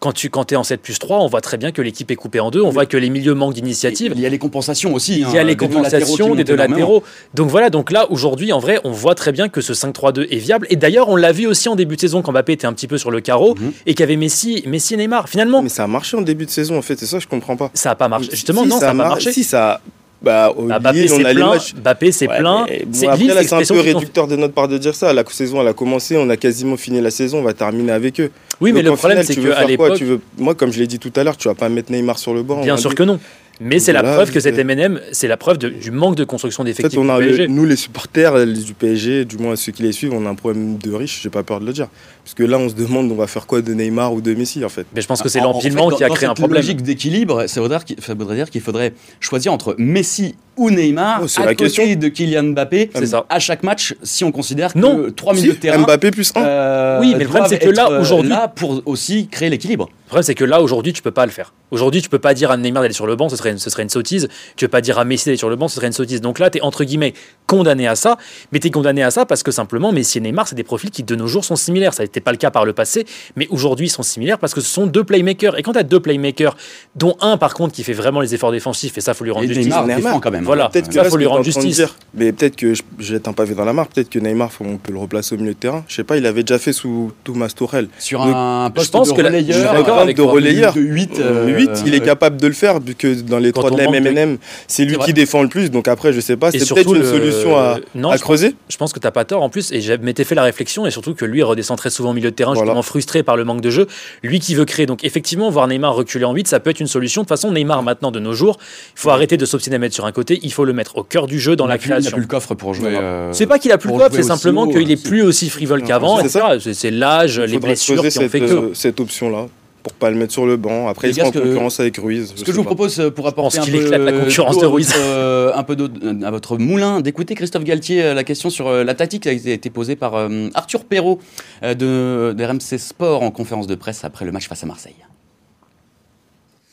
quand 0.00 0.12
tu 0.12 0.28
quand 0.28 0.52
es 0.52 0.56
en 0.56 0.64
7 0.64 0.82
plus 0.82 0.98
3, 0.98 1.20
on 1.20 1.28
voit 1.28 1.40
très 1.40 1.56
bien 1.56 1.72
que 1.72 1.80
l'équipe 1.80 2.10
est 2.10 2.16
coupée 2.16 2.38
en 2.40 2.50
deux, 2.50 2.60
on 2.60 2.68
voit 2.68 2.84
que 2.84 2.96
les 2.98 3.08
milieux 3.08 3.32
manquent 3.34 3.54
d'initiative. 3.54 4.12
il 4.14 4.20
y 4.20 4.26
a 4.26 4.28
les 4.28 4.38
compensations 4.38 4.92
aussi. 4.92 5.14
Il 5.14 5.20
y 5.20 5.24
hein, 5.24 5.28
a 5.28 5.44
les 5.44 5.52
latéraux 5.54 5.68
qui 5.68 5.74
compensations 5.76 6.34
des 6.34 6.44
deux 6.44 6.56
latéraux. 6.56 7.02
Donc 7.32 7.48
voilà, 7.48 7.70
donc 7.70 7.90
là, 7.90 8.10
aujourd'hui, 8.10 8.52
en 8.52 8.58
vrai, 8.58 8.78
on 8.84 8.90
voit 8.90 9.14
très 9.14 9.32
bien 9.32 9.48
que 9.48 9.62
ce 9.62 9.72
5-3-2 9.72 10.26
est 10.30 10.36
viable. 10.36 10.66
Et 10.68 10.76
d'ailleurs, 10.76 11.08
on 11.08 11.16
l'a 11.16 11.32
vu 11.32 11.46
aussi 11.46 11.70
en 11.70 11.74
début 11.76 11.96
de 11.96 12.00
saison 12.02 12.20
quand 12.20 12.32
Mbappé 12.32 12.52
était 12.52 12.66
un 12.66 12.74
petit 12.74 12.86
peu 12.86 12.98
sur 12.98 13.10
le 13.10 13.20
carreau 13.20 13.54
Mhm. 13.54 13.72
et 13.86 13.94
qu'il 13.94 14.00
y 14.00 14.02
avait 14.02 14.16
Messi, 14.16 14.62
Messi 14.66 14.92
et 14.94 14.96
Neymar. 14.98 15.28
Finalement, 15.28 15.62
Mais 15.62 15.68
ça 15.70 15.84
a 15.84 15.86
marché 15.86 16.16
en 16.18 16.22
début 16.22 16.44
de 16.44 16.50
saison, 16.50 16.76
en 16.76 16.82
fait, 16.82 16.98
c'est 16.98 17.06
ça, 17.06 17.18
je 17.18 17.26
comprends 17.26 17.56
pas. 17.56 17.70
ça 17.72 17.88
n'a 17.90 17.94
pas 17.94 18.08
marché. 18.08 18.28
Justement, 18.32 18.62
Si, 18.64 18.68
non, 18.68 18.78
ça 18.80 18.86
n'a 18.86 18.92
pas 18.92 18.94
mar- 18.94 19.08
marché. 19.10 19.32
Si, 19.32 19.42
ça. 19.44 19.80
Bah, 20.24 20.52
au 20.56 20.62
Bah, 20.64 20.92
Lille, 20.92 21.10
on 21.12 21.18
les 21.18 21.34
plein. 21.34 21.50
matchs. 21.50 21.74
Mbappé, 21.74 22.12
c'est 22.12 22.28
Ouais, 22.28 22.38
plein. 22.38 22.64
bon, 22.64 22.66
C'est 22.92 23.06
après, 23.06 23.18
Lille, 23.18 23.28
là, 23.28 23.42
c'est 23.42 23.54
un 23.54 23.62
peu 23.62 23.80
réducteur 23.80 24.26
de 24.26 24.36
notre 24.36 24.54
part 24.54 24.68
de 24.68 24.78
dire 24.78 24.94
ça. 24.94 25.12
La 25.12 25.24
saison, 25.28 25.60
elle 25.60 25.68
a 25.68 25.72
commencé, 25.72 26.16
on 26.16 26.28
a 26.30 26.36
quasiment 26.36 26.76
fini 26.76 27.00
la 27.00 27.10
saison, 27.10 27.38
on 27.38 27.42
va 27.42 27.52
terminer 27.52 27.92
avec 27.92 28.20
eux. 28.20 28.30
Oui, 28.60 28.72
mais 28.72 28.82
le 28.82 28.92
problème, 28.96 29.22
c'est 29.22 29.34
tu 29.34 29.40
veux 29.40 29.50
qu'à 29.50 29.56
faire 29.66 29.76
quoi? 29.76 29.88
l'époque, 29.90 30.02
veux- 30.02 30.20
Moi, 30.38 30.54
comme 30.54 30.72
je 30.72 30.78
l'ai 30.80 30.86
dit 30.86 30.98
tout 30.98 31.12
à 31.16 31.24
l'heure, 31.24 31.36
tu 31.36 31.48
vas 31.48 31.54
pas 31.54 31.68
mettre 31.68 31.92
Neymar 31.92 32.18
sur 32.18 32.32
le 32.34 32.42
banc. 32.42 32.62
Bien 32.62 32.76
sûr 32.76 32.90
dit- 32.90 32.96
que 32.96 33.02
non. 33.02 33.18
Mais 33.60 33.78
c'est 33.78 33.92
la 33.92 34.02
preuve 34.02 34.32
que 34.32 34.40
cet 34.40 34.58
MNM, 34.58 35.00
c'est 35.12 35.28
la 35.28 35.36
preuve 35.36 35.58
de- 35.58 35.68
du 35.68 35.90
manque 35.90 36.16
de 36.16 36.24
construction 36.24 36.62
En 36.62 36.66
fait, 36.66 36.70
d'effectifs 36.72 36.98
le- 36.98 37.46
nous, 37.46 37.64
les 37.64 37.76
supporters 37.76 38.34
euh, 38.34 38.46
du 38.46 38.74
PSG, 38.74 39.24
du 39.24 39.38
moins 39.38 39.54
ceux 39.56 39.72
qui 39.72 39.82
les 39.82 39.92
suivent, 39.92 40.12
on 40.12 40.26
a 40.26 40.28
un 40.28 40.34
problème 40.34 40.76
de 40.78 40.92
riches, 40.92 41.20
j'ai 41.22 41.30
pas 41.30 41.42
peur 41.42 41.60
de 41.60 41.66
le 41.66 41.72
dire. 41.72 41.88
Parce 42.24 42.34
que 42.34 42.42
là, 42.42 42.58
on 42.58 42.68
se 42.68 42.74
demande, 42.74 43.10
on 43.12 43.14
va 43.14 43.26
faire 43.26 43.46
quoi 43.46 43.62
de 43.62 43.72
Neymar 43.72 44.12
ou 44.12 44.20
de 44.20 44.34
Messi, 44.34 44.64
en 44.64 44.68
fait? 44.68 44.86
Mais 44.94 45.00
je 45.02 45.06
pense 45.06 45.22
que 45.22 45.28
c'est 45.28 45.40
en 45.40 45.44
l'empilement 45.52 45.90
fait, 45.90 45.96
qui 45.96 46.04
a 46.04 46.08
dans- 46.08 46.14
créé 46.14 46.28
un 46.28 46.34
problème. 46.34 46.60
logique 46.62 46.82
d'équilibre, 46.82 47.46
ça 47.46 47.60
voudrait, 47.60 47.78
ça 48.00 48.14
voudrait 48.14 48.36
dire 48.36 48.50
qu'il 48.50 48.60
faudrait 48.60 48.92
choisir 49.20 49.52
entre 49.52 49.76
Messi 49.78 50.34
ou 50.56 50.70
Neymar 50.70 51.20
Oh, 51.22 51.28
c'est 51.28 51.40
à 51.42 51.46
la 51.46 51.54
côté 51.54 51.64
question. 51.70 51.94
de 51.96 52.08
Kylian 52.08 52.42
Mbappé 52.44 52.90
C'est 52.94 53.06
ça. 53.06 53.24
à 53.28 53.38
chaque 53.38 53.62
match 53.62 53.94
si 54.02 54.24
on 54.24 54.32
considère 54.32 54.72
que 54.74 54.78
Non. 54.78 55.06
trois 55.14 55.34
Si, 55.34 55.40
milieux 55.42 55.54
de 55.54 55.58
terrain 55.58 55.78
Mbappé 55.78 56.10
plus 56.10 56.32
1. 56.34 56.40
euh, 56.44 57.00
Oui, 57.00 57.14
mais 57.16 57.24
le 57.24 57.28
problème, 57.30 57.48
c'est 57.48 57.58
que 57.58 57.70
là, 57.70 57.88
euh, 57.90 58.00
aujourd'hui- 58.00 58.30
là 58.30 58.48
pour 58.48 58.82
aussi 58.86 59.28
créer 59.28 59.50
l'équilibre. 59.50 59.88
Le 60.04 60.08
problème, 60.08 60.22
c'est 60.24 60.34
que 60.34 60.44
là, 60.44 60.60
aujourd'hui, 60.60 60.92
tu 60.92 61.02
peux 61.02 61.10
pas 61.10 61.24
le 61.26 61.32
faire. 61.32 61.54
Aujourd'hui, 61.70 62.02
tu 62.02 62.08
peux 62.08 62.18
pas 62.18 62.34
dire 62.34 62.50
à 62.50 62.56
Neymar 62.56 62.82
d'aller 62.82 62.94
sur 62.94 63.06
le 63.06 63.16
banc, 63.16 63.28
ce 63.28 63.36
serait, 63.36 63.50
une, 63.50 63.58
ce 63.58 63.68
serait 63.70 63.82
une 63.82 63.88
sottise. 63.88 64.28
Tu 64.54 64.66
peux 64.66 64.70
pas 64.70 64.80
dire 64.80 64.98
à 64.98 65.04
Messi 65.04 65.24
d'aller 65.24 65.38
sur 65.38 65.48
le 65.48 65.56
banc, 65.56 65.66
ce 65.66 65.76
serait 65.76 65.88
une 65.88 65.92
sottise. 65.92 66.20
Donc 66.20 66.38
là, 66.38 66.50
tu 66.50 66.58
es 66.58 66.60
entre 66.60 66.84
guillemets 66.84 67.14
condamné 67.46 67.88
à 67.88 67.96
ça. 67.96 68.16
Mais 68.52 68.60
tu 68.60 68.68
es 68.68 68.70
condamné 68.70 69.02
à 69.02 69.10
ça 69.10 69.26
parce 69.26 69.42
que 69.42 69.50
simplement, 69.50 69.90
Messi 69.90 70.18
et 70.18 70.20
Neymar, 70.20 70.46
c'est 70.46 70.54
des 70.54 70.62
profils 70.62 70.90
qui 70.90 71.02
de 71.02 71.16
nos 71.16 71.26
jours 71.26 71.44
sont 71.44 71.56
similaires. 71.56 71.92
Ça 71.94 72.04
n'était 72.04 72.20
pas 72.20 72.30
le 72.30 72.36
cas 72.36 72.50
par 72.50 72.64
le 72.64 72.74
passé, 72.74 73.06
mais 73.34 73.48
aujourd'hui, 73.50 73.86
ils 73.86 73.90
sont 73.90 74.02
similaires 74.04 74.38
parce 74.38 74.54
que 74.54 74.60
ce 74.60 74.68
sont 74.68 74.86
deux 74.86 75.02
playmakers. 75.04 75.58
Et 75.58 75.62
quand 75.62 75.72
tu 75.72 75.78
as 75.78 75.82
deux 75.82 76.00
playmakers, 76.00 76.56
dont 76.94 77.16
un 77.20 77.36
par 77.38 77.54
contre 77.54 77.72
qui 77.74 77.82
fait 77.82 77.92
vraiment 77.92 78.20
les 78.20 78.34
efforts 78.34 78.52
défensifs, 78.52 78.96
et 78.98 79.00
ça, 79.00 79.14
faut 79.14 79.24
lui 79.24 79.32
rendre 79.32 79.44
Et 79.46 79.48
justice. 79.48 79.66
Neymar 79.66 79.86
Neymar. 79.86 80.20
quand 80.20 80.30
même. 80.30 80.43
Voilà. 80.44 80.68
Peut-être 80.68 80.88
que 80.88 80.94
Ça, 80.94 81.02
là, 81.02 81.10
faut 81.10 81.16
lui 81.16 81.26
rendre 81.26 81.44
justice. 81.44 81.76
dire, 81.76 81.94
mais 82.14 82.32
peut-être 82.32 82.56
que 82.56 82.74
je 82.74 82.82
jette 82.98 83.26
un 83.28 83.32
pavé 83.32 83.54
dans 83.54 83.64
la 83.64 83.72
mare. 83.72 83.88
Peut-être 83.88 84.08
que 84.10 84.18
Neymar, 84.18 84.52
faut- 84.52 84.64
on 84.64 84.76
peut 84.76 84.92
le 84.92 84.98
replacer 84.98 85.34
au 85.34 85.38
milieu 85.38 85.52
de 85.54 85.58
terrain. 85.58 85.84
Je 85.88 85.94
sais 85.94 86.04
pas, 86.04 86.16
il 86.16 86.26
avait 86.26 86.42
déjà 86.42 86.58
fait 86.58 86.72
sous 86.72 87.12
Thomas 87.24 87.48
Tuchel. 87.48 87.88
Sur 87.98 88.24
Donc, 88.24 88.32
un 88.34 88.70
poste 88.74 88.92
pense 88.92 89.08
de 89.08 89.14
que 89.14 89.20
la- 89.22 89.28
relayeur, 89.28 89.58
je 89.74 89.92
avec 90.00 90.16
de 90.16 90.22
relayeur. 90.22 90.72
de 90.74 90.80
8, 90.80 91.20
Euh, 91.20 91.46
8, 91.46 91.70
il 91.86 91.94
est 91.94 92.00
capable 92.00 92.40
de 92.40 92.46
le 92.46 92.52
faire, 92.52 92.80
vu 92.80 92.94
que 92.94 93.20
dans 93.22 93.38
les 93.38 93.52
trois 93.52 93.70
de 93.70 93.76
la 93.76 93.84
MNM, 93.88 94.38
c'est 94.68 94.84
lui 94.84 94.96
qui 94.98 95.12
défend 95.12 95.42
le 95.42 95.48
plus. 95.48 95.70
Donc 95.70 95.88
après, 95.88 96.12
je 96.12 96.20
sais 96.20 96.36
pas, 96.36 96.50
c'est 96.50 96.58
surtout 96.60 96.92
peut-être 96.92 96.96
une 96.96 97.04
solution 97.04 97.56
à, 97.56 97.78
Non, 97.94 98.10
à 98.10 98.16
je 98.16 98.22
creuser. 98.22 98.54
Je 98.68 98.76
pense 98.76 98.92
que 98.92 98.98
t'as 98.98 99.10
pas 99.10 99.24
tort 99.24 99.42
en 99.42 99.48
plus, 99.48 99.72
et 99.72 99.80
je 99.80 99.92
m'étais 99.94 100.24
fait 100.24 100.34
la 100.34 100.42
réflexion, 100.42 100.86
et 100.86 100.90
surtout 100.90 101.14
que 101.14 101.24
lui 101.24 101.38
il 101.38 101.44
redescend 101.44 101.76
très 101.78 101.90
souvent 101.90 102.10
au 102.10 102.14
milieu 102.14 102.30
de 102.30 102.36
terrain, 102.36 102.54
justement 102.54 102.82
frustré 102.82 103.22
par 103.22 103.36
le 103.36 103.44
manque 103.44 103.60
de 103.60 103.70
jeu. 103.70 103.86
Lui 104.22 104.40
qui 104.40 104.54
veut 104.54 104.64
créer. 104.64 104.86
Donc 104.86 105.04
effectivement, 105.04 105.50
voir 105.50 105.66
Neymar 105.68 105.94
reculer 105.94 106.24
en 106.24 106.32
8, 106.34 106.48
ça 106.48 106.60
peut 106.60 106.70
être 106.70 106.80
une 106.80 106.86
solution. 106.86 107.22
De 107.22 107.24
toute 107.24 107.28
façon, 107.30 107.50
Neymar 107.52 107.82
maintenant 107.82 108.10
de 108.10 108.20
nos 108.20 108.32
jours, 108.32 108.58
il 108.60 109.00
faut 109.00 109.10
arrêter 109.10 109.36
de 109.36 109.44
s'obstiner 109.46 109.76
à 109.76 109.78
mettre 109.78 109.94
sur 109.94 110.04
un 110.06 110.12
côté, 110.12 110.33
il 110.42 110.52
faut 110.52 110.64
le 110.64 110.72
mettre 110.72 110.96
au 110.98 111.02
cœur 111.02 111.26
du 111.26 111.38
jeu 111.40 111.56
dans 111.56 111.66
la 111.66 111.74
Il 111.76 111.78
n'a 111.78 111.82
création. 111.84 112.10
plus 112.12 112.20
le 112.22 112.26
coffre 112.26 112.54
pour 112.54 112.74
jouer. 112.74 112.90
Voilà. 112.92 113.06
euh, 113.06 113.32
C'est 113.32 113.46
pas 113.46 113.58
qu'il 113.58 113.72
a 113.72 113.78
plus 113.78 113.90
le 113.90 113.96
coffre, 113.98 114.14
c'est 114.14 114.22
simplement 114.22 114.66
qu'il 114.66 114.90
est 114.90 114.96
c'est- 114.96 115.08
plus 115.08 115.22
aussi 115.22 115.48
frivole 115.50 115.82
qu'avant. 115.82 116.20
c'est 116.26 116.90
l'âge, 116.90 117.38
les 117.40 117.58
blessures 117.58 118.00
qui 118.00 118.06
ont 118.06 118.10
cette, 118.10 118.30
fait 118.30 118.40
que. 118.40 118.44
euh, 118.44 118.74
cette 118.74 119.00
option-là 119.00 119.46
pour 119.82 119.92
pas 119.92 120.08
le 120.10 120.16
mettre 120.16 120.32
sur 120.32 120.46
le 120.46 120.56
banc. 120.56 120.88
Après, 120.88 121.10
il 121.10 121.14
sera 121.14 121.28
en 121.28 121.30
concurrence 121.30 121.78
avec 121.78 121.98
Ruiz. 121.98 122.32
Ce 122.36 122.42
que 122.42 122.52
je 122.52 122.56
vous 122.56 122.64
propose 122.64 122.98
euh, 123.00 123.10
pour 123.10 123.26
apporter 123.28 123.58
un 123.58 123.62
qu'il 123.64 123.74
peu, 123.74 123.82
éclate 123.84 124.00
la 124.00 124.12
concurrence 124.12 124.56
de 124.56 124.64
Ruiz. 124.64 124.90
euh, 124.96 125.52
un 125.54 125.62
peu 125.62 125.76
d'eau 125.76 125.88
à 126.24 126.30
votre 126.30 126.56
moulin, 126.56 127.02
d'écouter 127.02 127.34
Christophe 127.34 127.64
Galtier 127.64 128.02
euh, 128.02 128.14
la 128.14 128.24
question 128.24 128.48
sur 128.48 128.66
euh, 128.66 128.82
la 128.82 128.94
tactique 128.94 129.24
qui 129.24 129.28
a 129.28 129.32
été 129.32 129.68
posée 129.68 129.94
par 129.94 130.14
euh, 130.14 130.48
Arthur 130.54 130.84
Perrault 130.86 131.18
euh, 131.62 131.74
de, 131.74 132.32
de 132.34 132.44
RMC 132.44 132.78
Sport 132.78 133.22
en 133.22 133.30
conférence 133.30 133.66
de 133.66 133.74
presse 133.74 134.04
après 134.04 134.24
le 134.24 134.32
match 134.32 134.48
face 134.48 134.62
à 134.62 134.66
Marseille. 134.66 134.96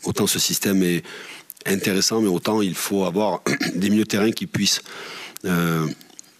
autant 0.05 0.25
ce 0.25 0.39
système 0.39 0.81
est 0.81 1.03
intéressant, 1.65 2.21
mais 2.21 2.27
autant 2.27 2.61
il 2.61 2.75
faut 2.75 3.05
avoir 3.05 3.41
des 3.75 3.89
milieux 3.89 4.03
de 4.03 4.07
terrain 4.09 4.31
qui 4.31 4.47
puissent 4.47 4.81
euh, 5.45 5.87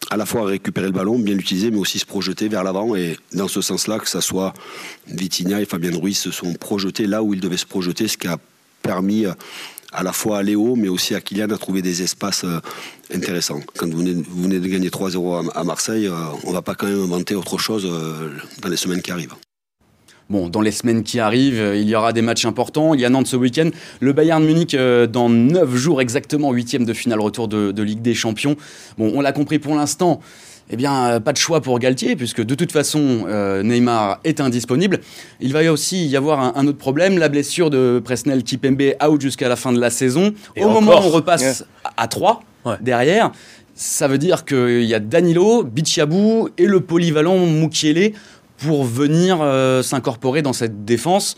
à 0.09 0.18
la 0.18 0.25
fois 0.25 0.45
récupérer 0.45 0.88
le 0.88 0.91
ballon, 0.91 1.18
bien 1.19 1.35
l'utiliser, 1.35 1.71
mais 1.71 1.77
aussi 1.77 2.00
se 2.00 2.06
projeter 2.06 2.50
vers 2.50 2.63
l'avant. 2.63 2.95
Et 2.95 3.18
dans 3.33 3.47
ce 3.47 3.62
sens-là, 3.62 4.00
que 4.00 4.09
ça 4.09 4.21
soit 4.21 4.53
Vitinha 5.07 5.62
et 5.62 5.65
Fabien 5.65 5.97
Ruiz 5.97 6.18
se 6.18 6.31
sont 6.31 6.53
projetés 6.53 7.07
là 7.07 7.23
où 7.23 7.33
ils 7.33 7.39
devaient 7.39 7.57
se 7.57 7.65
projeter, 7.65 8.07
ce 8.07 8.18
qui 8.18 8.27
a 8.27 8.38
permis 8.81 9.25
euh, 9.25 9.33
à 9.94 10.03
la 10.03 10.12
fois 10.12 10.39
à 10.39 10.44
Léo, 10.44 10.75
mais 10.75 10.89
aussi 10.89 11.15
à 11.15 11.21
Kylian 11.21 11.50
à 11.50 11.57
trouver 11.57 11.81
des 11.81 12.01
espaces 12.01 12.44
euh, 12.44 12.59
intéressants. 13.13 13.62
Quand 13.77 13.89
vous 13.89 14.00
venez, 14.00 14.59
de 14.59 14.67
gagner 14.67 14.89
3-0 14.89 15.51
à, 15.53 15.63
Marseille, 15.63 16.09
on 16.44 16.50
ne 16.50 16.53
va 16.53 16.62
pas 16.62 16.75
quand 16.75 16.88
même 16.88 17.03
inventer 17.03 17.35
autre 17.35 17.57
chose 17.57 17.89
dans 18.62 18.69
les 18.69 18.77
semaines 18.77 19.01
qui 19.01 19.12
arrivent. 19.12 19.35
Bon, 20.31 20.47
dans 20.47 20.61
les 20.61 20.71
semaines 20.71 21.03
qui 21.03 21.19
arrivent, 21.19 21.73
il 21.75 21.89
y 21.89 21.93
aura 21.93 22.13
des 22.13 22.21
matchs 22.21 22.45
importants. 22.45 22.93
Il 22.93 23.01
y 23.01 23.05
a 23.05 23.09
Nantes 23.09 23.27
ce 23.27 23.35
week-end. 23.35 23.69
Le 23.99 24.13
Bayern 24.13 24.41
Munich 24.41 24.73
euh, 24.73 25.05
dans 25.05 25.27
9 25.27 25.75
jours 25.75 25.99
exactement, 26.01 26.53
huitième 26.53 26.85
de 26.85 26.93
finale 26.93 27.19
retour 27.19 27.49
de, 27.49 27.73
de 27.73 27.83
Ligue 27.83 28.01
des 28.01 28.13
Champions. 28.13 28.55
Bon, 28.97 29.11
on 29.13 29.19
l'a 29.19 29.33
compris 29.33 29.59
pour 29.59 29.75
l'instant. 29.75 30.21
Eh 30.69 30.77
bien, 30.77 31.05
euh, 31.07 31.19
pas 31.19 31.33
de 31.33 31.37
choix 31.37 31.59
pour 31.59 31.77
Galtier, 31.79 32.15
puisque 32.15 32.41
de 32.41 32.55
toute 32.55 32.71
façon, 32.71 33.25
euh, 33.27 33.61
Neymar 33.61 34.21
est 34.23 34.39
indisponible. 34.39 35.01
Il 35.41 35.51
va 35.51 35.69
aussi 35.69 36.07
y 36.07 36.15
avoir 36.15 36.39
un, 36.39 36.53
un 36.55 36.65
autre 36.65 36.77
problème, 36.77 37.17
la 37.17 37.27
blessure 37.27 37.69
de 37.69 38.01
Presnel 38.01 38.43
Kipembe 38.43 38.93
out 39.05 39.19
jusqu'à 39.19 39.50
la 39.50 39.57
fin 39.57 39.73
de 39.73 39.81
la 39.81 39.89
saison. 39.89 40.33
Et 40.55 40.63
Au 40.63 40.69
encore. 40.69 40.81
moment 40.81 41.01
où 41.01 41.07
on 41.07 41.09
repasse 41.09 41.65
à 41.97 42.07
3 42.07 42.41
Ouais. 42.63 42.75
derrière, 42.79 43.31
ça 43.75 44.07
veut 44.07 44.19
dire 44.19 44.45
qu'il 44.45 44.83
y 44.83 44.93
a 44.93 45.00
Danilo, 45.00 45.63
Bichiabou 45.63 46.50
et 46.59 46.67
le 46.67 46.79
polyvalent 46.79 47.45
Mukiele 47.47 48.13
pour 48.65 48.84
venir 48.84 49.39
euh, 49.41 49.82
s'incorporer 49.84 50.41
dans 50.41 50.53
cette 50.53 50.86
défense. 50.86 51.36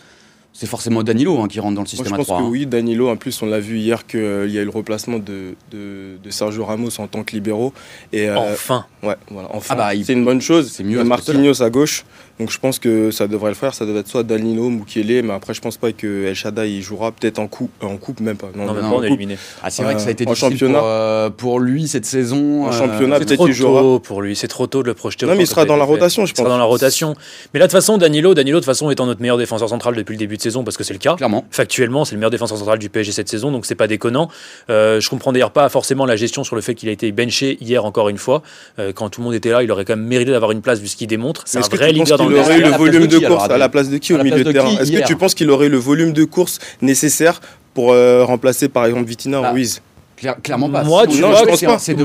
C'est 0.55 0.67
forcément 0.67 1.01
Danilo 1.01 1.39
hein, 1.41 1.47
qui 1.47 1.59
rentre 1.59 1.73
dans 1.73 1.81
le 1.81 1.85
Moi, 1.85 1.89
système 1.89 2.09
je 2.09 2.13
à 2.13 2.17
pense 2.17 2.27
3. 2.27 2.37
que 2.37 2.43
hein. 2.43 2.47
oui, 2.47 2.67
Danilo, 2.67 3.09
en 3.09 3.15
plus, 3.15 3.41
on 3.41 3.47
l'a 3.47 3.59
vu 3.59 3.79
hier 3.79 4.05
qu'il 4.05 4.19
y 4.19 4.59
a 4.59 4.61
eu 4.61 4.65
le 4.65 4.69
remplacement 4.69 5.17
de, 5.17 5.55
de, 5.71 6.17
de 6.23 6.29
Sergio 6.29 6.63
Ramos 6.63 6.89
en 6.99 7.07
tant 7.07 7.23
que 7.23 7.31
libéraux. 7.31 7.73
Et, 8.11 8.29
euh, 8.29 8.37
Enfin. 8.53 8.85
ouais, 9.01 9.15
voilà, 9.31 9.49
enfin, 9.51 9.73
Ah 9.73 9.77
bah, 9.77 9.95
il- 9.95 10.05
c'est 10.05 10.13
une 10.13 10.23
bonne 10.25 10.41
chose. 10.41 10.71
c'est 10.71 10.83
mieux 10.83 11.03
Marquinhos 11.03 11.63
à 11.63 11.71
gauche. 11.71 12.05
Donc 12.39 12.49
je 12.49 12.57
pense 12.59 12.79
que 12.79 13.11
ça 13.11 13.27
devrait 13.27 13.49
le 13.51 13.55
faire. 13.55 13.73
Ça 13.73 13.85
devrait 13.85 14.01
être 14.01 14.07
soit 14.07 14.23
Danilo, 14.23 14.69
Mukiele, 14.69 15.23
mais 15.23 15.33
après, 15.33 15.53
je 15.53 15.61
pense 15.61 15.77
pas 15.77 15.91
que 15.91 16.25
El 16.25 16.33
Shaddai 16.35 16.71
il 16.71 16.81
jouera. 16.81 17.11
Peut-être 17.11 17.39
en 17.39 17.47
coupe, 17.47 17.71
en 17.83 17.97
coupe 17.97 18.19
même 18.21 18.37
pas. 18.37 18.49
Non, 18.55 18.65
non, 18.65 18.73
pas, 18.73 18.81
en 18.81 18.91
on 18.93 19.03
est 19.03 19.07
coupe. 19.09 19.17
éliminé. 19.19 19.37
Ah, 19.61 19.69
c'est 19.69 19.83
vrai 19.83 19.93
que 19.93 20.01
ça 20.01 20.07
a 20.07 20.11
été 20.11 20.25
en 20.27 20.31
difficile 20.31 20.51
championnat. 20.51 20.79
pour, 20.79 20.87
euh, 20.87 21.29
pour 21.29 21.59
lui 21.59 21.87
cette 21.87 22.05
saison. 22.05 22.65
En 22.65 22.69
euh, 22.69 22.71
championnat, 22.71 23.17
C'est 23.19 23.25
peut-être 23.25 23.37
trop 23.37 23.45
qu'il 23.45 23.53
jouera. 23.53 23.81
tôt 23.81 23.99
pour 23.99 24.21
lui, 24.21 24.35
c'est 24.35 24.47
trop 24.47 24.65
tôt 24.67 24.81
de 24.81 24.87
le 24.87 24.93
projeter. 24.95 25.25
Non, 25.25 25.35
mais 25.35 25.43
il 25.43 25.47
sera 25.47 25.65
dans 25.65 25.75
a 25.75 25.77
la 25.77 25.83
rotation, 25.85 26.25
je 26.25 26.31
Il 26.31 26.35
sera 26.35 26.45
pense. 26.45 26.51
dans 26.53 26.57
la 26.57 26.63
rotation. 26.63 27.15
Mais 27.53 27.59
là, 27.59 27.67
de 27.67 27.71
toute 27.71 27.77
façon, 27.79 27.97
Danilo, 27.97 28.33
Danilo, 28.33 28.57
de 28.57 28.61
toute 28.61 28.65
façon, 28.65 28.89
étant 28.89 29.05
notre 29.05 29.21
meilleur 29.21 29.37
défenseur 29.37 29.69
central 29.69 29.95
depuis 29.95 30.13
le 30.13 30.19
début 30.19 30.37
de 30.37 30.41
saison, 30.41 30.63
parce 30.63 30.75
que 30.77 30.83
c'est 30.83 30.93
le 30.93 30.99
cas. 30.99 31.15
Clairement. 31.15 31.45
Factuellement, 31.51 32.03
c'est 32.03 32.15
le 32.15 32.19
meilleur 32.19 32.31
défenseur 32.31 32.57
central 32.57 32.79
du 32.79 32.89
PSG 32.89 33.11
cette 33.11 33.29
saison, 33.29 33.51
donc 33.51 33.65
c'est 33.67 33.75
pas 33.75 33.87
déconnant. 33.87 34.29
Euh, 34.71 34.99
je 34.99 35.07
comprends 35.09 35.31
d'ailleurs 35.31 35.51
pas 35.51 35.69
forcément 35.69 36.05
la 36.05 36.15
gestion 36.15 36.43
sur 36.43 36.55
le 36.55 36.61
fait 36.63 36.73
qu'il 36.73 36.89
a 36.89 36.91
été 36.91 37.11
benché 37.11 37.57
hier 37.61 37.85
encore 37.85 38.09
une 38.09 38.17
fois. 38.17 38.41
Euh, 38.79 38.91
quand 38.91 39.09
tout 39.09 39.21
le 39.21 39.25
monde 39.25 39.35
était 39.35 39.51
là, 39.51 39.61
il 39.61 39.71
aurait 39.71 39.85
quand 39.85 39.95
même 39.95 40.05
mérité 40.07 40.31
d'avoir 40.31 40.51
une 40.51 40.61
place 40.61 40.79
vu 40.79 40.87
ce 40.87 40.95
qu'il 40.95 41.07
démontre. 41.07 41.43
C'est 41.45 41.59
un 41.59 41.61
vrai 41.75 41.91
leader 41.91 42.22
qu'il 42.27 42.37
aurait 42.37 42.59
eu 42.59 42.63
le 42.63 42.69
volume 42.71 43.07
de 43.07 43.19
course 43.19 43.49
à 43.49 43.57
la 43.57 43.69
place 43.69 43.89
de 43.89 43.97
qui 43.97 44.13
au 44.13 44.23
milieu 44.23 44.43
de 44.43 44.51
terrain 44.51 44.77
Est-ce 44.79 44.91
que 44.91 45.05
tu 45.05 45.15
penses 45.15 45.33
qu'il 45.35 45.49
aurait 45.49 45.67
eu 45.67 45.69
le 45.69 45.77
volume 45.77 46.13
de 46.13 46.23
course 46.23 46.59
nécessaire 46.81 47.41
pour 47.73 47.91
euh, 47.91 48.23
remplacer 48.23 48.69
par 48.69 48.85
exemple 48.85 49.05
Vitina 49.05 49.41
Bah, 49.41 49.49
ou 49.51 49.53
Ruiz? 49.53 49.81
Claire- 50.15 50.41
clairement 50.41 50.69
pas. 50.69 50.83
Moi, 50.83 51.07
tu 51.07 51.17
vois, 51.19 51.29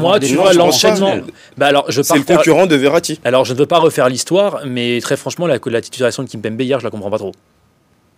Moi, 0.01 0.19
tu 0.21 0.35
l'enchaînement. 0.57 1.17
Bah 1.57 1.67
alors, 1.67 1.85
je 1.91 2.03
C'est 2.03 2.17
le 2.17 2.23
concurrent 2.23 2.67
de 2.67 2.75
Verratti. 2.75 3.21
Alors, 3.25 3.45
je 3.45 3.53
ne 3.53 3.59
veux 3.59 3.67
pas 3.67 3.79
refaire 3.79 4.09
l'histoire, 4.09 4.63
mais 4.67 4.99
très 5.01 5.17
franchement, 5.17 5.47
la, 5.47 5.59
la 5.65 5.81
titularisation 5.81 6.23
de 6.23 6.29
Kimpembe 6.29 6.61
hier, 6.61 6.81
je 6.81 6.85
la 6.85 6.91
comprends 6.91 7.11
pas 7.11 7.19
trop. 7.19 7.33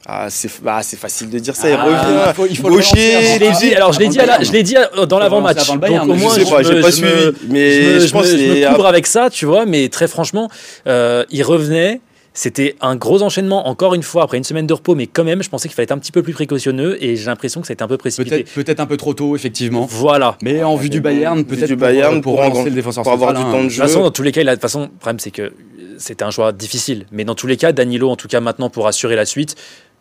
Ah, 0.06 0.26
c'est 0.30 0.50
bah, 0.62 0.80
c'est 0.82 0.96
facile 0.98 1.28
de 1.28 1.38
dire 1.38 1.54
ça. 1.54 1.68
Il 1.68 1.74
Ah, 1.78 1.84
revient. 1.84 1.96
il 2.28 2.34
faut- 2.34 2.46
il 2.46 2.56
faut 2.56 2.68
le 2.70 2.80
Je 2.80 3.38
l'ai 3.38 3.50
dit, 3.52 3.74
alors 3.74 3.92
je 3.92 3.98
l'ai 3.98 4.08
dit, 4.08 4.18
à 4.18 4.26
la- 4.26 4.42
je 4.42 4.50
l'ai 4.50 4.62
dit 4.62 4.74
dans 5.08 5.18
l'avant-match. 5.18 5.66
Donc 5.68 5.82
au 5.84 5.86
je 5.86 6.20
moins, 6.20 6.34
je 6.38 6.44
sais 6.44 6.50
pas, 6.50 6.62
me- 6.62 6.80
pas 6.80 6.90
je 6.90 6.94
suivi. 6.96 7.10
me- 7.12 7.34
Mais 7.50 7.70
je 7.82 7.88
me, 7.94 8.00
je 8.00 8.06
je 8.06 8.12
pense 8.12 8.26
me- 8.32 8.70
couvre 8.74 8.86
avec 8.86 9.06
ça, 9.06 9.28
tu 9.30 9.44
vois, 9.44 9.66
mais 9.66 9.88
très 9.88 10.08
franchement, 10.08 10.48
euh, 10.86 11.24
il 11.30 11.42
revenait. 11.42 12.00
C'était 12.32 12.76
un 12.80 12.94
gros 12.94 13.22
enchaînement, 13.22 13.66
encore 13.68 13.92
une 13.92 14.04
fois, 14.04 14.22
après 14.22 14.38
une 14.38 14.44
semaine 14.44 14.66
de 14.66 14.72
repos, 14.72 14.94
mais 14.94 15.08
quand 15.08 15.24
même, 15.24 15.42
je 15.42 15.50
pensais 15.50 15.68
qu'il 15.68 15.74
fallait 15.74 15.84
être 15.84 15.90
un 15.92 15.98
petit 15.98 16.12
peu 16.12 16.22
plus 16.22 16.32
précautionneux 16.32 16.96
et 17.04 17.16
j'ai 17.16 17.26
l'impression 17.26 17.60
que 17.60 17.66
ça 17.66 17.72
a 17.72 17.74
été 17.74 17.82
un 17.82 17.88
peu 17.88 17.96
précipité. 17.98 18.44
Peut-être 18.54 18.76
peut 18.76 18.82
un 18.84 18.86
peu 18.86 18.96
trop 18.96 19.14
tôt, 19.14 19.34
effectivement. 19.34 19.84
Voilà. 19.90 20.38
Mais 20.40 20.62
en 20.62 20.76
vue 20.76 20.88
du 20.90 21.00
Bayern, 21.00 21.44
peut-être 21.44 21.66
du 21.66 21.74
Bayern, 21.76 22.20
pour, 22.22 22.36
pour, 22.36 22.44
relancer 22.44 22.60
en- 22.60 22.64
le 22.66 22.70
défenseur 22.70 23.02
pour 23.02 23.12
avoir 23.12 23.34
du 23.34 23.40
hein. 23.40 23.50
temps 23.50 23.58
de 23.58 23.64
De 23.64 23.68
jeu. 23.68 23.80
toute 23.82 23.88
façon, 23.90 24.02
dans 24.04 24.10
tous 24.12 24.22
les 24.22 24.30
cas, 24.30 24.44
de 24.44 24.60
façon, 24.60 24.82
le 24.82 24.88
problème, 25.00 25.18
c'est 25.18 25.32
que 25.32 25.52
c'était 25.98 26.22
un 26.22 26.30
choix 26.30 26.52
difficile. 26.52 27.04
Mais 27.10 27.24
dans 27.24 27.34
tous 27.34 27.48
les 27.48 27.56
cas, 27.56 27.72
Danilo, 27.72 28.08
en 28.08 28.16
tout 28.16 28.28
cas 28.28 28.38
maintenant, 28.40 28.70
pour 28.70 28.86
assurer 28.86 29.16
la 29.16 29.26
suite, 29.26 29.56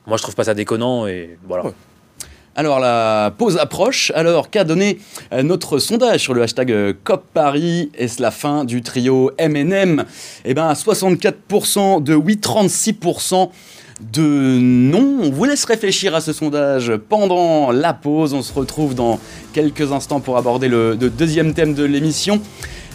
moi, 0.08 0.18
je 0.18 0.24
trouve 0.24 0.36
pas 0.36 0.46
ça 0.46 0.54
déconnant 0.54 1.08
et 1.08 1.38
voilà. 1.48 1.64
Alors 2.56 2.80
la 2.80 3.34
pause 3.38 3.58
approche. 3.58 4.12
Alors 4.16 4.50
qu'a 4.50 4.64
donné 4.64 4.98
euh, 5.32 5.44
notre 5.44 5.80
sondage 5.80 6.22
sur 6.22 6.34
le 6.34 6.42
hashtag 6.42 6.72
euh, 6.72 6.94
COP 7.04 7.24
Paris? 7.34 7.90
Est-ce 7.98 8.22
la 8.22 8.32
fin 8.32 8.66
du 8.66 8.82
trio 8.82 9.32
MNM 9.40 10.04
Eh 10.44 10.54
bien 10.54 10.74
64% 10.74 12.04
de 12.04 12.16
oui, 12.16 12.40
36% 12.42 13.50
de 14.12 14.22
non. 14.60 15.20
On 15.24 15.30
vous 15.30 15.46
laisse 15.46 15.64
réfléchir 15.64 16.16
à 16.16 16.22
ce 16.22 16.34
sondage 16.34 16.92
pendant 17.08 17.72
la 17.72 17.94
pause. 17.94 18.34
On 18.34 18.42
se 18.42 18.52
retrouve 18.52 18.96
dans 18.96 19.20
quelques 19.54 19.92
instants 19.92 20.20
pour 20.20 20.38
aborder 20.38 20.68
le 20.68 20.96
deuxième 20.96 21.54
thème 21.54 21.74
de 21.74 21.84
l'émission. 21.84 22.42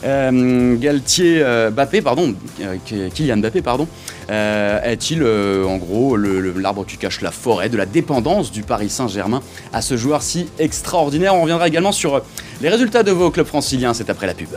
Euh, 0.05 0.77
Galtier 0.77 1.43
euh, 1.43 1.71
Bappé, 1.71 2.03
pardon, 2.03 2.35
euh, 2.61 2.77
Kylian 3.15 3.39
Mbappé, 3.39 3.63
pardon, 3.63 3.89
euh, 4.31 4.81
est-il 4.83 5.23
en 5.23 5.77
gros 5.79 6.17
l'arbre 6.17 6.85
qui 6.85 6.99
cache 6.99 7.21
la 7.23 7.31
forêt 7.31 7.69
de 7.69 7.77
la 7.77 7.87
dépendance 7.87 8.53
du 8.53 8.63
Paris 8.63 8.91
Saint-Germain 8.91 9.41
à 9.73 9.81
ce 9.81 9.97
joueur 9.97 10.23
si 10.23 10.49
extraordinaire? 10.59 11.35
On 11.35 11.43
reviendra 11.43 11.69
également 11.69 11.93
sur 11.93 12.23
les 12.61 12.69
résultats 12.69 13.03
de 13.03 13.13
vos 13.13 13.31
clubs 13.31 13.47
franciliens, 13.47 13.95
c'est 13.95 14.11
après 14.11 14.27
la 14.27 14.35
pub. 14.35 14.51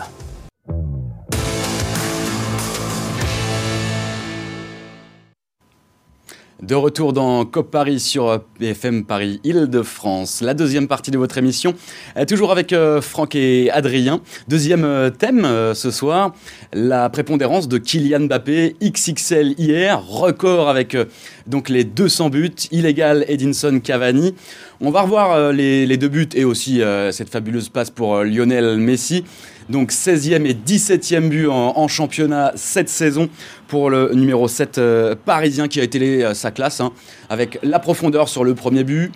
De 6.64 6.74
retour 6.74 7.14
dans 7.14 7.46
COP 7.46 7.70
Paris 7.70 8.00
sur 8.00 8.42
BFM 8.60 9.06
Paris 9.06 9.40
Île-de-France. 9.44 10.42
La 10.42 10.56
deuxième 10.56 10.88
partie 10.88 11.12
de 11.12 11.18
votre 11.20 11.38
émission, 11.38 11.76
euh, 12.18 12.26
toujours 12.26 12.52
avec 12.52 12.74
euh, 12.74 13.00
Franck 13.00 13.36
et 13.36 13.70
Adrien. 13.70 14.22
Deuxième 14.48 14.84
euh, 14.84 15.12
thème 15.12 15.48
ce 15.76 15.92
soir, 15.92 16.34
la 16.74 17.10
prépondérance 17.10 17.68
de 17.68 17.78
Kylian 17.78 18.22
Mbappé, 18.22 18.76
XXL 18.82 19.54
hier, 19.60 20.04
record 20.04 20.68
avec 20.68 20.98
donc 21.46 21.70
les 21.70 21.84
200 21.84 22.32
buts, 22.32 22.52
illégal 22.72 23.24
Edinson 23.28 23.80
Cavani. 23.80 24.34
On 24.82 24.90
va 24.90 25.02
revoir 25.02 25.52
les, 25.52 25.98
deux 25.98 26.08
buts 26.08 26.30
et 26.34 26.44
aussi 26.44 26.82
cette 27.12 27.30
fabuleuse 27.30 27.70
passe 27.70 27.92
pour 27.92 28.24
Lionel 28.24 28.78
Messi. 28.78 29.24
Donc 29.70 29.92
16e 29.92 30.46
et 30.46 30.54
17e 30.54 31.28
but 31.28 31.48
en, 31.48 31.88
championnat 31.88 32.54
cette 32.56 32.90
saison 32.90 33.30
pour 33.68 33.90
le 33.90 34.14
numéro 34.14 34.48
7 34.48 34.78
euh, 34.78 35.16
parisien 35.16 35.68
qui 35.68 35.80
a 35.82 35.84
été 35.84 36.34
sa 36.34 36.52
classe, 36.52 36.80
hein, 36.80 36.92
avec 37.30 37.60
la 37.64 37.80
profondeur 37.80 38.30
sur 38.30 38.44
le 38.44 38.56
premier 38.56 38.84
but, 38.84 39.12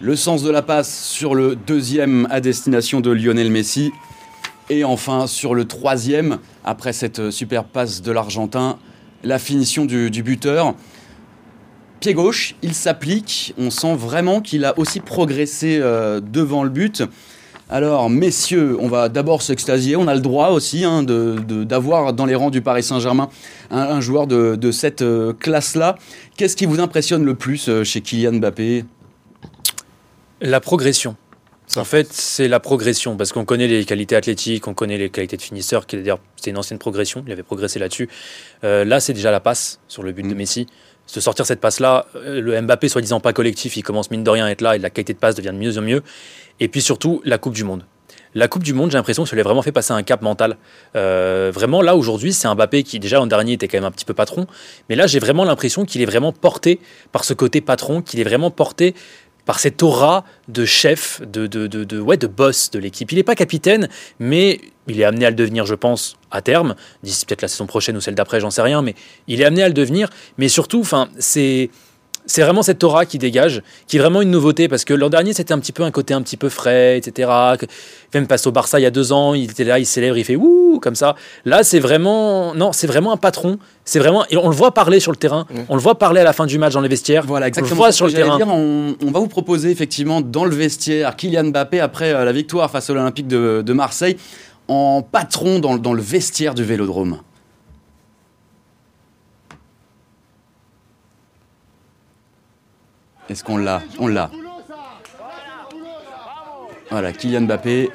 le 0.00 0.14
sens 0.14 0.42
de 0.44 0.50
la 0.50 0.62
passe 0.62 1.02
sur 1.04 1.34
le 1.34 1.56
deuxième 1.56 2.28
à 2.30 2.40
destination 2.40 3.00
de 3.00 3.10
Lionel 3.10 3.50
Messi, 3.50 3.90
et 4.70 4.84
enfin 4.84 5.26
sur 5.26 5.54
le 5.54 5.64
troisième, 5.64 6.38
après 6.64 6.92
cette 6.92 7.30
super 7.30 7.64
passe 7.64 8.02
de 8.02 8.12
l'Argentin, 8.12 8.78
la 9.24 9.38
finition 9.38 9.84
du, 9.84 10.10
du 10.10 10.22
buteur. 10.22 10.74
Pied 12.00 12.14
gauche, 12.14 12.54
il 12.62 12.74
s'applique, 12.74 13.54
on 13.58 13.70
sent 13.70 13.96
vraiment 13.96 14.40
qu'il 14.40 14.64
a 14.64 14.78
aussi 14.78 15.00
progressé 15.00 15.78
euh, 15.80 16.20
devant 16.20 16.62
le 16.62 16.70
but. 16.70 17.02
Alors, 17.70 18.08
messieurs, 18.08 18.78
on 18.80 18.88
va 18.88 19.10
d'abord 19.10 19.42
s'extasier. 19.42 19.94
On 19.96 20.08
a 20.08 20.14
le 20.14 20.22
droit 20.22 20.48
aussi 20.48 20.84
hein, 20.84 21.02
de- 21.02 21.36
de- 21.46 21.64
d'avoir 21.64 22.14
dans 22.14 22.24
les 22.24 22.34
rangs 22.34 22.48
du 22.50 22.62
Paris 22.62 22.82
Saint-Germain 22.82 23.28
un, 23.70 23.80
un 23.82 24.00
joueur 24.00 24.26
de, 24.26 24.56
de 24.56 24.72
cette 24.72 25.02
euh, 25.02 25.34
classe-là. 25.34 25.96
Qu'est-ce 26.38 26.56
qui 26.56 26.64
vous 26.64 26.80
impressionne 26.80 27.24
le 27.24 27.34
plus 27.34 27.68
euh, 27.68 27.84
chez 27.84 28.00
Kylian 28.00 28.34
Mbappé? 28.34 28.86
La 30.40 30.60
progression. 30.60 31.16
En 31.76 31.84
fait, 31.84 32.08
c'est 32.10 32.48
la 32.48 32.60
progression, 32.60 33.18
parce 33.18 33.32
qu'on 33.32 33.44
connaît 33.44 33.66
les 33.66 33.84
qualités 33.84 34.16
athlétiques, 34.16 34.66
on 34.66 34.72
connaît 34.72 34.96
les 34.96 35.10
qualités 35.10 35.36
de 35.36 35.42
finisseur, 35.42 35.86
qui 35.86 35.96
d'ailleurs, 35.96 36.20
c'est 36.36 36.48
une 36.48 36.56
ancienne 36.56 36.78
progression, 36.78 37.22
il 37.26 37.30
avait 37.30 37.42
progressé 37.42 37.78
là-dessus. 37.78 38.08
Euh, 38.64 38.86
là, 38.86 39.00
c'est 39.00 39.12
déjà 39.12 39.30
la 39.30 39.40
passe 39.40 39.78
sur 39.86 40.02
le 40.02 40.12
but 40.12 40.26
de 40.26 40.32
Messi. 40.32 40.66
De 41.14 41.20
sortir 41.20 41.44
cette 41.44 41.60
passe-là, 41.60 42.06
le 42.24 42.60
Mbappé, 42.62 42.88
soi-disant 42.88 43.20
pas 43.20 43.34
collectif, 43.34 43.76
il 43.76 43.82
commence 43.82 44.10
mine 44.10 44.24
de 44.24 44.30
rien 44.30 44.46
à 44.46 44.50
être 44.50 44.62
là, 44.62 44.76
et 44.76 44.78
la 44.78 44.88
qualité 44.88 45.12
de 45.12 45.18
passe 45.18 45.34
devient 45.34 45.52
de 45.52 45.58
mieux 45.58 45.76
en 45.76 45.82
mieux. 45.82 46.02
Et 46.60 46.68
puis 46.68 46.82
surtout, 46.82 47.20
la 47.24 47.38
Coupe 47.38 47.54
du 47.54 47.64
Monde. 47.64 47.84
La 48.34 48.46
Coupe 48.46 48.62
du 48.62 48.74
Monde, 48.74 48.90
j'ai 48.90 48.98
l'impression 48.98 49.24
que 49.24 49.28
ça 49.28 49.36
lui 49.36 49.40
a 49.40 49.44
vraiment 49.44 49.62
fait 49.62 49.72
passer 49.72 49.92
un 49.92 50.02
cap 50.02 50.22
mental. 50.22 50.58
Euh, 50.96 51.50
vraiment, 51.52 51.82
là, 51.82 51.96
aujourd'hui, 51.96 52.32
c'est 52.32 52.46
un 52.46 52.54
Mbappé 52.54 52.82
qui, 52.82 52.98
déjà, 52.98 53.16
l'an 53.16 53.26
dernier, 53.26 53.54
était 53.54 53.68
quand 53.68 53.78
même 53.78 53.86
un 53.86 53.90
petit 53.90 54.04
peu 54.04 54.14
patron. 54.14 54.46
Mais 54.88 54.96
là, 54.96 55.06
j'ai 55.06 55.18
vraiment 55.18 55.44
l'impression 55.44 55.84
qu'il 55.84 56.02
est 56.02 56.06
vraiment 56.06 56.32
porté 56.32 56.78
par 57.10 57.24
ce 57.24 57.32
côté 57.32 57.60
patron, 57.60 58.02
qu'il 58.02 58.20
est 58.20 58.24
vraiment 58.24 58.50
porté 58.50 58.94
par 59.46 59.60
cette 59.60 59.82
aura 59.82 60.24
de 60.48 60.66
chef, 60.66 61.22
de, 61.22 61.46
de, 61.46 61.66
de, 61.66 62.00
ouais, 62.00 62.18
de 62.18 62.26
boss 62.26 62.70
de 62.70 62.78
l'équipe. 62.78 63.10
Il 63.10 63.14
n'est 63.14 63.22
pas 63.22 63.34
capitaine, 63.34 63.88
mais 64.18 64.60
il 64.88 65.00
est 65.00 65.04
amené 65.04 65.24
à 65.24 65.30
le 65.30 65.36
devenir, 65.36 65.64
je 65.64 65.74
pense, 65.74 66.18
à 66.30 66.42
terme. 66.42 66.74
D'ici 67.02 67.24
peut-être 67.24 67.40
la 67.40 67.48
saison 67.48 67.66
prochaine 67.66 67.96
ou 67.96 68.00
celle 68.02 68.14
d'après, 68.14 68.40
j'en 68.40 68.50
sais 68.50 68.60
rien, 68.60 68.82
mais 68.82 68.94
il 69.26 69.40
est 69.40 69.46
amené 69.46 69.62
à 69.62 69.68
le 69.68 69.74
devenir. 69.74 70.10
Mais 70.36 70.48
surtout, 70.48 70.80
enfin, 70.80 71.08
c'est. 71.18 71.70
C'est 72.28 72.42
vraiment 72.42 72.62
cette 72.62 72.84
aura 72.84 73.06
qui 73.06 73.18
dégage, 73.18 73.62
qui 73.86 73.96
est 73.96 74.00
vraiment 74.00 74.20
une 74.22 74.30
nouveauté, 74.30 74.68
parce 74.68 74.84
que 74.84 74.94
l'an 74.94 75.08
dernier, 75.08 75.32
c'était 75.32 75.52
un 75.52 75.58
petit 75.58 75.72
peu 75.72 75.82
un 75.82 75.90
côté 75.90 76.12
un 76.14 76.22
petit 76.22 76.36
peu 76.36 76.48
frais, 76.50 76.98
etc. 76.98 77.28
Même 78.14 78.26
passe 78.26 78.46
au 78.46 78.52
Barça 78.52 78.78
il 78.78 78.82
y 78.82 78.86
a 78.86 78.90
deux 78.90 79.12
ans, 79.12 79.32
il 79.34 79.50
était 79.50 79.64
là, 79.64 79.78
il 79.78 79.86
célèbre, 79.86 80.16
il 80.18 80.24
fait 80.24 80.36
ouh, 80.36 80.78
comme 80.80 80.94
ça. 80.94 81.16
Là, 81.46 81.62
c'est 81.64 81.80
vraiment. 81.80 82.54
Non, 82.54 82.72
c'est 82.72 82.86
vraiment 82.86 83.12
un 83.12 83.16
patron. 83.16 83.58
C'est 83.84 83.98
vraiment. 83.98 84.24
Et 84.30 84.36
on 84.36 84.48
le 84.50 84.54
voit 84.54 84.72
parler 84.74 85.00
sur 85.00 85.10
le 85.10 85.16
terrain, 85.16 85.46
on 85.70 85.74
le 85.74 85.80
voit 85.80 85.98
parler 85.98 86.20
à 86.20 86.24
la 86.24 86.34
fin 86.34 86.44
du 86.44 86.58
match 86.58 86.74
dans 86.74 86.82
les 86.82 86.88
vestiaires. 86.88 87.24
Voilà, 87.26 87.46
On 87.46 87.48
exactement. 87.48 87.70
le 87.74 87.76
voit 87.76 87.92
ce 87.92 87.96
sur 87.96 88.06
que 88.06 88.10
le 88.12 88.16
j'allais 88.18 88.28
terrain. 88.28 88.36
dire. 88.36 88.48
on, 88.48 88.94
on 89.02 89.10
va 89.10 89.20
vous 89.20 89.28
proposer 89.28 89.70
effectivement 89.70 90.20
dans 90.20 90.44
le 90.44 90.54
vestiaire 90.54 91.16
Kylian 91.16 91.44
Mbappé 91.44 91.80
après 91.80 92.12
euh, 92.12 92.24
la 92.26 92.32
victoire 92.32 92.70
face 92.70 92.90
à 92.90 92.92
l'Olympique 92.92 93.26
de, 93.26 93.62
de 93.64 93.72
Marseille 93.72 94.18
en 94.68 95.00
patron 95.00 95.60
dans, 95.60 95.78
dans 95.78 95.94
le 95.94 96.02
vestiaire 96.02 96.54
du 96.54 96.62
Vélodrome. 96.62 97.20
Est-ce 103.28 103.44
qu'on 103.44 103.56
l'a 103.58 103.82
On 103.98 104.06
l'a. 104.06 104.30
Voilà, 106.90 107.12
Kylian 107.12 107.42
Mbappé. 107.42 107.90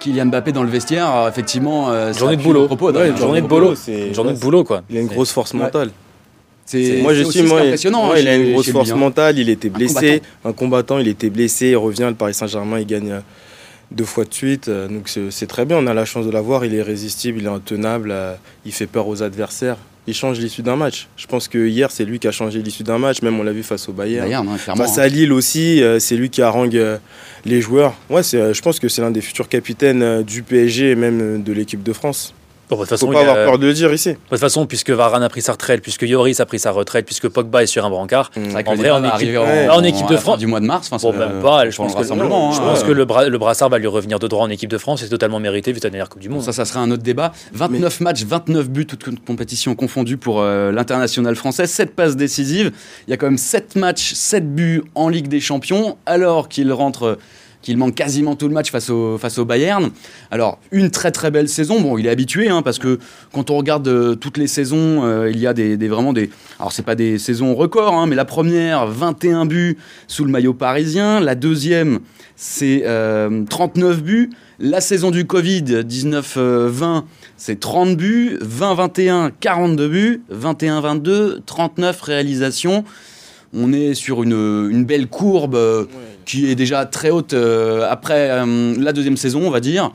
Kylian 0.00 0.26
Mbappé 0.26 0.52
dans 0.52 0.62
le 0.62 0.68
vestiaire, 0.68 1.06
alors, 1.08 1.28
effectivement, 1.28 1.90
euh, 1.90 2.12
Journée 2.12 2.36
de 2.36 2.42
boulot. 2.42 2.66
propos, 2.66 2.86
Ouais, 2.88 2.92
d'ailleurs. 2.92 3.14
Une 3.16 3.16
journée 3.22 3.40
de 3.40 3.46
boulot, 3.46 3.74
c'est- 3.74 4.08
Une 4.08 4.14
journée 4.14 4.34
de 4.34 4.38
boulot, 4.38 4.62
quoi. 4.64 4.82
Il 4.90 4.98
a 4.98 5.00
une 5.00 5.06
grosse 5.06 5.32
force 5.32 5.52
Ouais. 5.54 5.60
mentale. 5.60 5.90
C'est 6.66 7.00
Moi, 7.02 7.12
qui 7.14 7.38
est 7.40 7.42
moi, 7.42 7.60
impressionnant. 7.60 8.08
ouais, 8.10 8.16
hein, 8.18 8.20
il 8.22 8.28
a 8.28 8.36
une 8.36 8.52
grosse 8.52 8.66
lui, 8.66 8.72
force 8.72 8.90
hein. 8.90 8.96
mentale. 8.96 9.38
Il 9.38 9.48
était 9.50 9.68
blessé, 9.68 9.94
combattant. 10.20 10.48
un 10.48 10.52
combattant. 10.52 10.98
Il 10.98 11.08
était 11.08 11.28
blessé, 11.30 11.68
il 11.68 11.76
revient. 11.76 12.06
Le 12.08 12.14
Paris 12.14 12.32
Saint-Germain, 12.34 12.78
il 12.78 12.86
gagne 12.86 13.12
euh, 13.12 13.20
deux 13.90 14.04
fois 14.06 14.24
de 14.24 14.32
suite. 14.32 14.68
euh, 14.68 14.88
Donc 14.88 15.10
c'est 15.30 15.46
très 15.46 15.66
bien. 15.66 15.76
On 15.78 15.86
a 15.86 15.92
la 15.94 16.06
chance 16.06 16.24
de 16.24 16.30
l'avoir. 16.30 16.64
Il 16.64 16.74
est 16.74 16.78
irrésistible, 16.78 17.38
il 17.40 17.44
est 17.44 17.48
intenable. 17.50 18.10
euh, 18.12 18.34
Il 18.64 18.72
fait 18.72 18.86
peur 18.86 19.08
aux 19.08 19.22
adversaires. 19.22 19.76
Il 20.06 20.14
change 20.14 20.38
l'issue 20.38 20.62
d'un 20.62 20.76
match. 20.76 21.08
Je 21.16 21.26
pense 21.26 21.48
que 21.48 21.66
hier, 21.66 21.90
c'est 21.90 22.04
lui 22.04 22.18
qui 22.18 22.28
a 22.28 22.32
changé 22.32 22.60
l'issue 22.60 22.82
d'un 22.82 22.98
match. 22.98 23.22
Même 23.22 23.40
on 23.40 23.42
l'a 23.42 23.52
vu 23.52 23.62
face 23.62 23.88
au 23.88 23.92
Bayern. 23.92 24.26
Bayern, 24.26 24.48
hein. 24.48 24.58
Face 24.58 24.98
hein. 24.98 25.02
à 25.02 25.08
Lille 25.08 25.32
aussi, 25.32 25.82
euh, 25.82 25.98
c'est 25.98 26.16
lui 26.16 26.28
qui 26.28 26.42
harangue 26.42 26.76
euh, 26.76 26.98
les 27.46 27.62
joueurs. 27.62 27.94
Ouais, 28.10 28.20
euh, 28.34 28.52
je 28.52 28.62
pense 28.62 28.78
que 28.78 28.88
c'est 28.88 29.00
l'un 29.00 29.10
des 29.10 29.22
futurs 29.22 29.48
capitaines 29.48 30.02
euh, 30.02 30.22
du 30.22 30.42
PSG 30.42 30.90
et 30.90 30.94
même 30.94 31.42
de 31.42 31.52
l'équipe 31.52 31.82
de 31.82 31.92
France. 31.92 32.34
Bon, 32.70 32.76
de 32.76 32.80
toute 32.80 32.88
Faut 32.88 32.94
façon, 32.96 33.06
pas 33.12 33.22
il 33.22 33.28
a- 33.28 33.30
avoir 33.32 33.46
peur 33.46 33.58
de 33.58 33.66
le 33.66 33.72
dire 33.74 33.92
ici. 33.92 34.10
de 34.10 34.18
toute 34.30 34.38
façon, 34.38 34.66
puisque 34.66 34.90
Varane 34.90 35.22
a 35.22 35.28
pris 35.28 35.42
sa 35.42 35.52
retraite, 35.52 35.82
puisque 35.82 36.02
Yoris 36.02 36.40
a 36.40 36.46
pris 36.46 36.58
sa 36.58 36.70
retraite, 36.70 37.04
puisque 37.04 37.28
Pogba 37.28 37.62
est 37.62 37.66
sur 37.66 37.84
un 37.84 37.90
brancard, 37.90 38.30
que 38.30 38.40
En 38.40 38.42
le 38.72 38.78
vrai, 38.78 38.90
en 38.90 39.00
va 39.00 39.08
équipe- 39.16 39.36
ouais, 39.36 39.68
en 39.68 39.82
équipe 39.82 40.06
de 40.08 40.14
la 40.14 40.18
France. 40.20 40.38
du 40.38 40.46
mois 40.46 40.60
de 40.60 40.66
mars. 40.66 40.88
enfin, 40.90 40.96
Bon, 41.06 41.12
ça- 41.12 41.26
même 41.26 41.42
pas, 41.42 41.68
je 41.68 41.76
pour 41.76 41.84
le 41.84 41.90
pense 41.90 41.94
que- 41.94 41.98
rassemblement. 42.02 42.52
je 42.52 42.58
hein. 42.60 42.64
pense 42.64 42.80
ouais. 42.80 42.86
que 42.86 42.92
le, 42.92 43.04
bra- 43.04 43.28
le 43.28 43.38
brassard 43.38 43.68
va 43.68 43.78
lui 43.78 43.86
revenir 43.86 44.18
de 44.18 44.26
droit 44.28 44.44
en 44.44 44.50
équipe 44.50 44.70
de 44.70 44.78
France 44.78 45.00
et 45.02 45.04
c'est 45.04 45.10
totalement 45.10 45.40
mérité 45.40 45.72
vu 45.72 45.80
ta 45.80 45.90
dernière 45.90 46.08
Coupe 46.08 46.22
du 46.22 46.28
Bon, 46.28 46.36
Monde. 46.36 46.44
ça, 46.44 46.52
ça 46.52 46.64
sera 46.64 46.80
un 46.80 46.90
autre 46.90 47.02
débat. 47.02 47.32
29 47.52 48.00
matchs, 48.00 48.24
29 48.24 48.68
buts, 48.70 48.86
toutes 48.86 49.04
com- 49.04 49.18
compétitions 49.26 49.74
confondues 49.74 50.16
pour 50.16 50.40
euh, 50.40 50.72
l'international 50.72 51.36
français. 51.36 51.66
7 51.66 51.94
passes 51.94 52.16
décisives. 52.16 52.72
Il 53.06 53.10
y 53.10 53.14
a 53.14 53.16
quand 53.18 53.26
même 53.26 53.38
7 53.38 53.76
matchs, 53.76 54.14
7 54.14 54.54
buts 54.54 54.82
en 54.94 55.08
Ligue 55.08 55.28
des 55.28 55.40
Champions, 55.40 55.96
alors 56.06 56.48
qu'il 56.48 56.72
rentre, 56.72 57.18
qu'il 57.64 57.78
manque 57.78 57.94
quasiment 57.94 58.36
tout 58.36 58.46
le 58.46 58.52
match 58.52 58.70
face 58.70 58.90
au, 58.90 59.16
face 59.16 59.38
au 59.38 59.46
Bayern. 59.46 59.90
Alors, 60.30 60.58
une 60.70 60.90
très 60.90 61.10
très 61.10 61.30
belle 61.30 61.48
saison. 61.48 61.80
Bon, 61.80 61.96
il 61.96 62.06
est 62.06 62.10
habitué, 62.10 62.50
hein, 62.50 62.60
parce 62.60 62.78
que 62.78 62.98
quand 63.32 63.50
on 63.50 63.56
regarde 63.56 63.88
euh, 63.88 64.14
toutes 64.14 64.36
les 64.36 64.46
saisons, 64.48 65.02
euh, 65.04 65.30
il 65.30 65.38
y 65.40 65.46
a 65.46 65.54
des, 65.54 65.78
des- 65.78 65.88
vraiment 65.88 66.12
des. 66.12 66.28
Alors, 66.60 66.72
c'est 66.72 66.82
pas 66.84 66.94
des 66.94 67.16
saisons 67.18 67.54
records, 67.54 67.94
hein, 67.94 68.06
mais 68.06 68.16
la 68.16 68.26
première, 68.26 68.86
21 68.86 69.46
buts 69.46 69.78
sous 70.08 70.24
le 70.26 70.30
maillot 70.30 70.52
parisien. 70.52 71.20
La 71.20 71.34
deuxième, 71.34 72.00
c'est 72.36 72.82
euh, 72.84 73.44
39 73.48 74.02
buts. 74.02 74.30
La 74.58 74.80
saison 74.82 75.10
du 75.10 75.26
Covid, 75.26 75.62
19-20, 75.62 77.04
c'est 77.38 77.58
30 77.58 77.96
buts. 77.96 78.38
20-21, 78.42 79.30
42 79.40 79.88
buts. 79.88 80.22
21-22, 80.32 81.38
39 81.46 82.00
réalisations. 82.02 82.84
On 83.54 83.72
est 83.72 83.94
sur 83.94 84.22
une, 84.22 84.68
une 84.70 84.84
belle 84.84 85.06
courbe 85.06 85.54
euh, 85.54 85.84
qui 86.24 86.50
est 86.50 86.54
déjà 86.54 86.86
très 86.86 87.10
haute 87.10 87.34
euh, 87.34 87.86
après 87.88 88.30
euh, 88.30 88.74
la 88.78 88.92
deuxième 88.92 89.16
saison, 89.16 89.46
on 89.46 89.50
va 89.50 89.60
dire. 89.60 89.92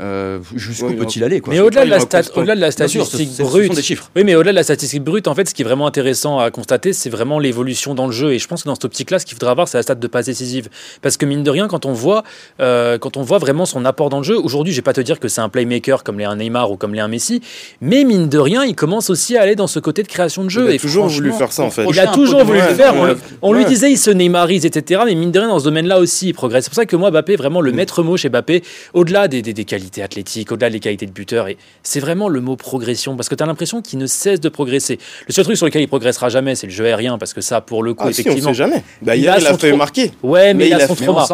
Euh, 0.00 0.38
jusqu'où 0.56 0.86
Ouais, 0.88 0.94
peut-il 0.94 1.22
aller 1.24 1.40
quoi? 1.40 1.52
Mais 1.52 1.60
au-delà 1.60 1.84
de, 1.84 2.38
au-delà 2.38 2.54
de 2.56 2.60
la 2.60 2.70
sûr, 2.70 2.88
ce- 2.88 2.88
statistique 2.88 3.28
ce- 3.30 3.36
ce 3.36 3.42
sont 3.44 3.48
brute, 3.50 3.74
des 3.74 3.82
chiffres. 3.82 4.10
Oui, 4.16 4.24
mais 4.24 4.34
au-delà 4.34 4.52
de 4.52 4.56
la 4.56 4.62
statistique 4.62 5.02
brute, 5.04 5.28
en 5.28 5.34
fait, 5.34 5.48
ce 5.48 5.54
qui 5.54 5.62
est 5.62 5.64
vraiment 5.64 5.86
intéressant 5.86 6.38
à 6.38 6.50
constater, 6.50 6.92
c'est 6.92 7.10
vraiment 7.10 7.38
l'évolution 7.38 7.94
dans 7.94 8.06
le 8.06 8.12
jeu. 8.12 8.32
Et 8.32 8.38
je 8.38 8.48
pense 8.48 8.62
que 8.62 8.68
dans 8.68 8.74
cette 8.74 8.86
optique-là, 8.86 9.18
ce 9.18 9.26
qu'il 9.26 9.34
faudra 9.34 9.50
avoir, 9.52 9.68
c'est 9.68 9.78
la 9.78 9.82
stat 9.82 9.94
de 9.96 10.06
passe 10.06 10.26
décisive. 10.26 10.68
Parce 11.02 11.16
que 11.16 11.26
mine 11.26 11.42
de 11.42 11.50
rien, 11.50 11.68
quand 11.68 11.86
on 11.86 11.92
voit, 11.92 12.22
euh, 12.60 12.98
quand 12.98 13.16
on 13.16 13.22
voit 13.22 13.38
vraiment 13.38 13.66
son 13.66 13.84
apport 13.84 14.08
dans 14.08 14.18
le 14.18 14.24
jeu, 14.24 14.38
aujourd'hui, 14.38 14.72
je 14.72 14.78
vais 14.78 14.82
pas 14.82 14.92
te 14.92 15.00
dire 15.00 15.20
que 15.20 15.28
c'est 15.28 15.40
un 15.40 15.48
playmaker 15.48 16.02
comme 16.04 16.18
les 16.18 16.24
un 16.24 16.36
Neymar 16.36 16.70
ou 16.70 16.76
comme 16.76 16.94
les 16.94 17.00
un 17.00 17.08
Messi, 17.08 17.40
mais 17.80 18.04
mine 18.04 18.28
de 18.28 18.38
rien, 18.38 18.64
il 18.64 18.74
commence 18.74 19.10
aussi 19.10 19.36
à 19.36 19.42
aller 19.42 19.56
dans 19.56 19.66
ce 19.66 19.78
côté 19.78 20.02
de 20.02 20.08
création 20.08 20.44
de 20.44 20.48
jeu. 20.50 20.64
Il 20.66 20.70
a 20.70 20.74
et 20.74 20.78
toujours 20.78 21.08
voulu 21.08 21.32
faire 21.32 21.52
ça 21.52 21.62
en 21.64 21.70
fait. 21.70 21.84
Il 21.88 21.98
a 22.00 22.06
toujours 22.08 22.44
voulu 22.44 22.58
le 22.60 22.74
faire. 22.74 22.94
ouais, 23.00 23.14
on 23.42 23.52
ouais. 23.52 23.58
lui 23.58 23.64
disait, 23.64 23.90
il 23.90 23.98
se 23.98 24.10
Neymarise, 24.10 24.64
etc. 24.66 25.02
Mais 25.04 25.14
mine 25.14 25.30
de 25.30 25.38
rien, 25.38 25.48
dans 25.48 25.58
ce 25.58 25.64
domaine-là 25.64 25.98
aussi, 25.98 26.28
il 26.28 26.32
progresse. 26.34 26.64
C'est 26.64 26.70
pour 26.70 26.76
ça 26.76 26.86
que 26.86 26.96
moi, 26.96 27.10
Mbappé, 27.10 27.36
vraiment, 27.36 27.60
le 27.60 27.72
maître 27.72 28.02
mot 28.02 28.16
chez 28.16 28.28
Mbappé, 28.28 28.62
au-delà 28.94 29.28
des, 29.28 29.42
des- 29.42 29.52
des 29.52 29.64
qualités 29.64 29.89
athlétiques, 29.98 30.52
au-delà 30.52 30.70
des 30.70 30.80
qualités 30.80 31.06
de 31.06 31.10
buteur, 31.12 31.48
et 31.48 31.56
c'est 31.82 32.00
vraiment 32.00 32.28
le 32.28 32.40
mot 32.40 32.56
progression. 32.56 33.16
Parce 33.16 33.28
que 33.28 33.34
tu 33.34 33.42
as 33.42 33.46
l'impression 33.46 33.82
qu'il 33.82 33.98
ne 33.98 34.06
cesse 34.06 34.40
de 34.40 34.48
progresser. 34.48 34.98
Le 35.26 35.32
seul 35.32 35.44
truc 35.44 35.56
sur 35.56 35.66
lequel 35.66 35.82
il 35.82 35.88
progressera 35.88 36.28
jamais, 36.28 36.54
c'est 36.54 36.66
le 36.66 36.72
jeu 36.72 36.84
aérien. 36.86 37.18
Parce 37.18 37.34
que 37.34 37.40
ça, 37.40 37.60
pour 37.60 37.82
le 37.82 37.94
coup, 37.94 38.04
Ah 38.08 38.12
si, 38.12 38.20
on 38.20 38.22
effectivement. 38.22 38.50
sait 38.50 38.54
jamais. 38.54 38.84
Bah, 39.02 39.16
Il 39.16 39.28
a 39.28 39.38
il 39.38 39.46
a 39.46 39.50
son 39.52 39.58
fait 39.58 39.72
marquer. 39.72 40.12
Ouais, 40.22 40.54
mais, 40.54 40.54
Mais 40.54 40.64
il, 40.66 40.68
il 40.68 40.74
a 40.74 40.84
a 40.84 40.86
son 40.86 40.94
trauma. 40.94 41.26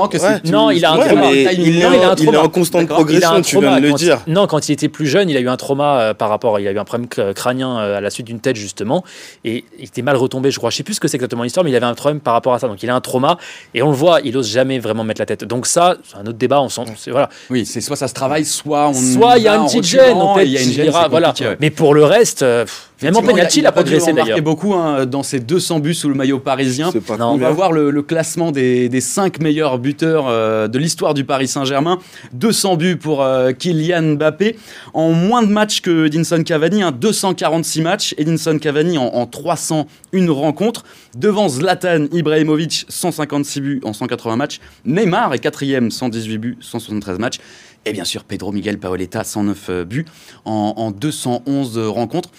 Non, 0.44 0.70
il 0.70 0.84
a 0.84 0.92
un 0.92 0.98
trauma. 0.98 1.30
il 1.32 1.38
est, 1.38 1.82
Non, 1.82 1.92
il 1.92 2.34
a 2.34 2.40
un 2.40 2.44
en, 2.44 2.48
constante 2.48 2.86
progression, 2.88 3.42
tu 3.42 3.58
viens 3.60 3.76
de 3.78 3.82
le 3.86 3.92
dire. 3.92 4.20
Non, 4.26 4.46
quand 4.46 4.68
il 4.68 4.72
était 4.72 4.88
plus 4.88 5.06
jeune, 5.06 5.28
il 5.28 5.36
a 5.36 5.40
eu 5.40 5.48
un 5.48 5.56
trauma 5.56 6.00
euh, 6.00 6.14
par 6.14 6.28
rapport. 6.28 6.58
Il 6.60 6.66
a 6.68 6.72
eu 6.72 6.78
un 6.78 6.84
problème 6.84 7.08
cr- 7.08 7.34
crânien 7.34 7.78
euh, 7.78 7.98
à 7.98 8.00
la 8.00 8.10
suite 8.10 8.26
d'une 8.26 8.40
tête, 8.40 8.56
justement. 8.56 9.04
Et 9.44 9.64
il 9.78 9.84
était 9.86 10.02
mal 10.02 10.16
retombé, 10.16 10.50
je 10.50 10.58
crois. 10.58 10.70
Je 10.70 10.76
sais 10.76 10.82
plus 10.82 10.94
ce 10.94 11.00
que 11.00 11.08
c'est 11.08 11.16
exactement 11.16 11.42
l'histoire, 11.42 11.64
mais 11.64 11.70
il 11.70 11.76
avait 11.76 11.86
un 11.86 11.94
problème 11.94 12.20
par 12.20 12.34
rapport 12.34 12.54
à 12.54 12.58
ça. 12.58 12.68
Donc 12.68 12.82
il 12.82 12.90
a 12.90 12.94
un 12.94 13.00
trauma. 13.00 13.38
Et 13.74 13.82
on 13.82 13.90
le 13.90 13.96
voit, 13.96 14.20
il 14.22 14.36
ose 14.36 14.48
jamais 14.50 14.78
vraiment 14.78 15.04
mettre 15.04 15.20
la 15.20 15.26
tête. 15.26 15.44
Donc 15.44 15.66
ça, 15.66 15.96
c'est 16.08 16.16
un 16.16 16.22
autre 16.26 16.38
débat. 16.38 16.60
On 16.62 16.68
sent. 16.68 16.82
c'est- 16.96 17.10
Voilà. 17.10 17.28
Oui, 17.50 17.66
c'est 17.66 17.80
soit 17.80 17.96
ça 17.96 18.08
se 18.08 18.14
travaille, 18.14 18.44
soit 18.46 18.88
on 18.88 18.94
Soit 18.94 19.38
il 19.38 19.44
y 19.44 19.48
a 19.48 19.58
petite 19.64 19.84
reculant, 19.84 20.04
gêne. 20.04 20.16
en 20.16 20.34
fait, 20.36 20.46
il 20.46 20.52
y 20.52 20.56
a 20.58 20.62
une 20.62 20.68
il 20.68 20.72
gêne, 20.74 20.84
dira, 20.86 21.02
c'est 21.04 21.08
voilà. 21.10 21.28
compliqué, 21.28 21.50
ouais. 21.50 21.56
Mais 21.60 21.70
pour 21.70 21.92
le 21.94 22.04
reste, 22.04 22.42
euh, 22.42 22.64
Effectivement, 22.98 23.28
penalty, 23.30 23.58
il 23.58 23.66
a 23.66 23.72
progressé 23.72 24.10
en 24.12 24.14
marquer 24.14 24.30
d'ailleurs. 24.30 24.42
beaucoup 24.44 24.72
hein, 24.72 25.04
dans 25.04 25.22
ses 25.22 25.38
200 25.38 25.80
buts 25.80 25.92
sous 25.92 26.08
le 26.08 26.14
maillot 26.14 26.38
parisien. 26.38 26.88
C'est 26.90 27.04
pas 27.04 27.18
Non, 27.18 27.32
On 27.32 27.36
va 27.36 27.50
voir 27.50 27.70
le, 27.70 27.90
le 27.90 28.02
classement 28.02 28.52
des, 28.52 28.88
des 28.88 29.02
5 29.02 29.38
meilleurs 29.40 29.78
buteurs 29.78 30.28
euh, 30.28 30.66
de 30.66 30.78
l'histoire 30.78 31.12
du 31.12 31.24
Paris 31.24 31.46
Saint-Germain. 31.46 31.98
200 32.32 32.76
buts 32.76 32.96
pour 32.96 33.22
euh, 33.22 33.52
Kylian 33.52 34.14
Mbappé. 34.16 34.56
En 34.94 35.10
moins 35.10 35.42
de 35.42 35.48
matchs 35.48 35.82
que 35.82 36.06
Edinson 36.06 36.42
Cavani, 36.42 36.82
hein, 36.82 36.90
246 36.90 37.82
matchs. 37.82 38.14
Edinson 38.16 38.56
Cavani 38.58 38.96
en, 38.96 39.04
en 39.08 39.26
301 39.26 39.86
rencontres. 40.32 40.84
Devant 41.14 41.50
Zlatan 41.50 42.06
Ibrahimovic, 42.12 42.86
156 42.88 43.60
buts 43.60 43.80
en 43.84 43.92
180 43.92 44.36
matchs. 44.36 44.58
Neymar 44.86 45.34
est 45.34 45.38
quatrième, 45.38 45.90
118 45.90 46.38
buts, 46.38 46.56
173 46.60 47.18
matchs. 47.18 47.38
Et 47.86 47.92
bien 47.92 48.04
sûr, 48.04 48.24
Pedro 48.24 48.50
Miguel 48.50 48.78
Paoletta, 48.78 49.22
109 49.22 49.66
euh, 49.70 49.84
buts 49.84 50.04
en, 50.44 50.74
en 50.76 50.90
211 50.90 51.78
rencontres. 51.88 52.30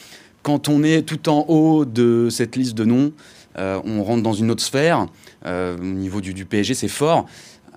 Quand 0.44 0.68
on 0.70 0.84
est 0.84 1.02
tout 1.04 1.30
en 1.30 1.46
haut 1.48 1.86
de 1.86 2.28
cette 2.30 2.56
liste 2.58 2.76
de 2.76 2.84
noms, 2.84 3.14
euh, 3.58 3.80
on 3.86 4.04
rentre 4.04 4.24
dans 4.24 4.34
une 4.34 4.52
autre 4.52 4.62
sphère. 4.62 5.08
Euh, 5.46 5.78
au 5.78 5.84
niveau 5.84 6.20
du, 6.22 6.46
PSG, 6.46 6.74
c'est 6.74 6.88
fort. 6.90 7.26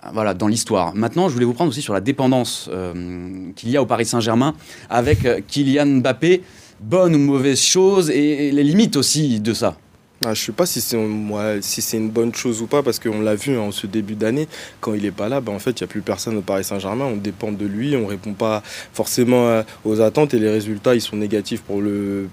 Euh, 0.03 0.09
Voilà, 0.13 0.33
dans 0.33 0.47
l'histoire. 0.47 0.93
Maintenant, 0.95 1.29
je 1.29 1.33
voulais 1.33 1.45
vous 1.45 1.53
prendre 1.53 1.69
aussi 1.69 1.81
sur 1.81 1.93
la 1.93 2.01
dépendance 2.01 2.69
euh, 2.71 3.51
qu'il 3.55 3.69
y 3.69 3.77
a 3.77 3.81
au 3.81 3.85
Paris 3.85 4.05
Saint-Germain 4.05 4.53
avec 4.89 5.25
euh, 5.25 5.39
Kylian 5.47 6.01
Mbappé. 6.01 6.41
Bonne 6.81 7.15
ou 7.15 7.19
mauvaise 7.19 7.61
chose 7.61 8.09
et 8.09 8.51
les 8.51 8.63
limites 8.63 8.95
aussi 8.97 9.39
de 9.39 9.53
ça. 9.53 9.77
Ah, 10.23 10.35
je 10.35 10.41
sais 10.43 10.51
pas 10.51 10.67
si 10.67 10.81
c'est 10.81 11.97
une 11.97 12.09
bonne 12.11 12.35
chose 12.35 12.61
ou 12.61 12.67
pas, 12.67 12.83
parce 12.83 12.99
qu'on 12.99 13.21
l'a 13.21 13.33
vu 13.33 13.57
hein, 13.57 13.61
en 13.61 13.71
ce 13.71 13.87
début 13.87 14.13
d'année, 14.13 14.47
quand 14.79 14.93
il 14.93 15.03
est 15.03 15.11
pas 15.11 15.29
là, 15.29 15.41
bah, 15.41 15.51
en 15.51 15.57
fait, 15.57 15.71
il 15.71 15.83
n'y 15.83 15.85
a 15.85 15.87
plus 15.87 16.01
personne 16.01 16.37
au 16.37 16.41
Paris 16.41 16.63
Saint-Germain. 16.63 17.05
On 17.05 17.17
dépend 17.17 17.51
de 17.51 17.65
lui, 17.65 17.95
on 17.95 18.05
répond 18.05 18.33
pas 18.33 18.61
forcément 18.93 19.47
euh, 19.47 19.63
aux 19.83 19.99
attentes 19.99 20.35
et 20.35 20.39
les 20.39 20.51
résultats, 20.51 20.93
ils 20.93 21.01
sont 21.01 21.15
négatifs 21.15 21.61
pour 21.63 21.81
le 21.81 22.29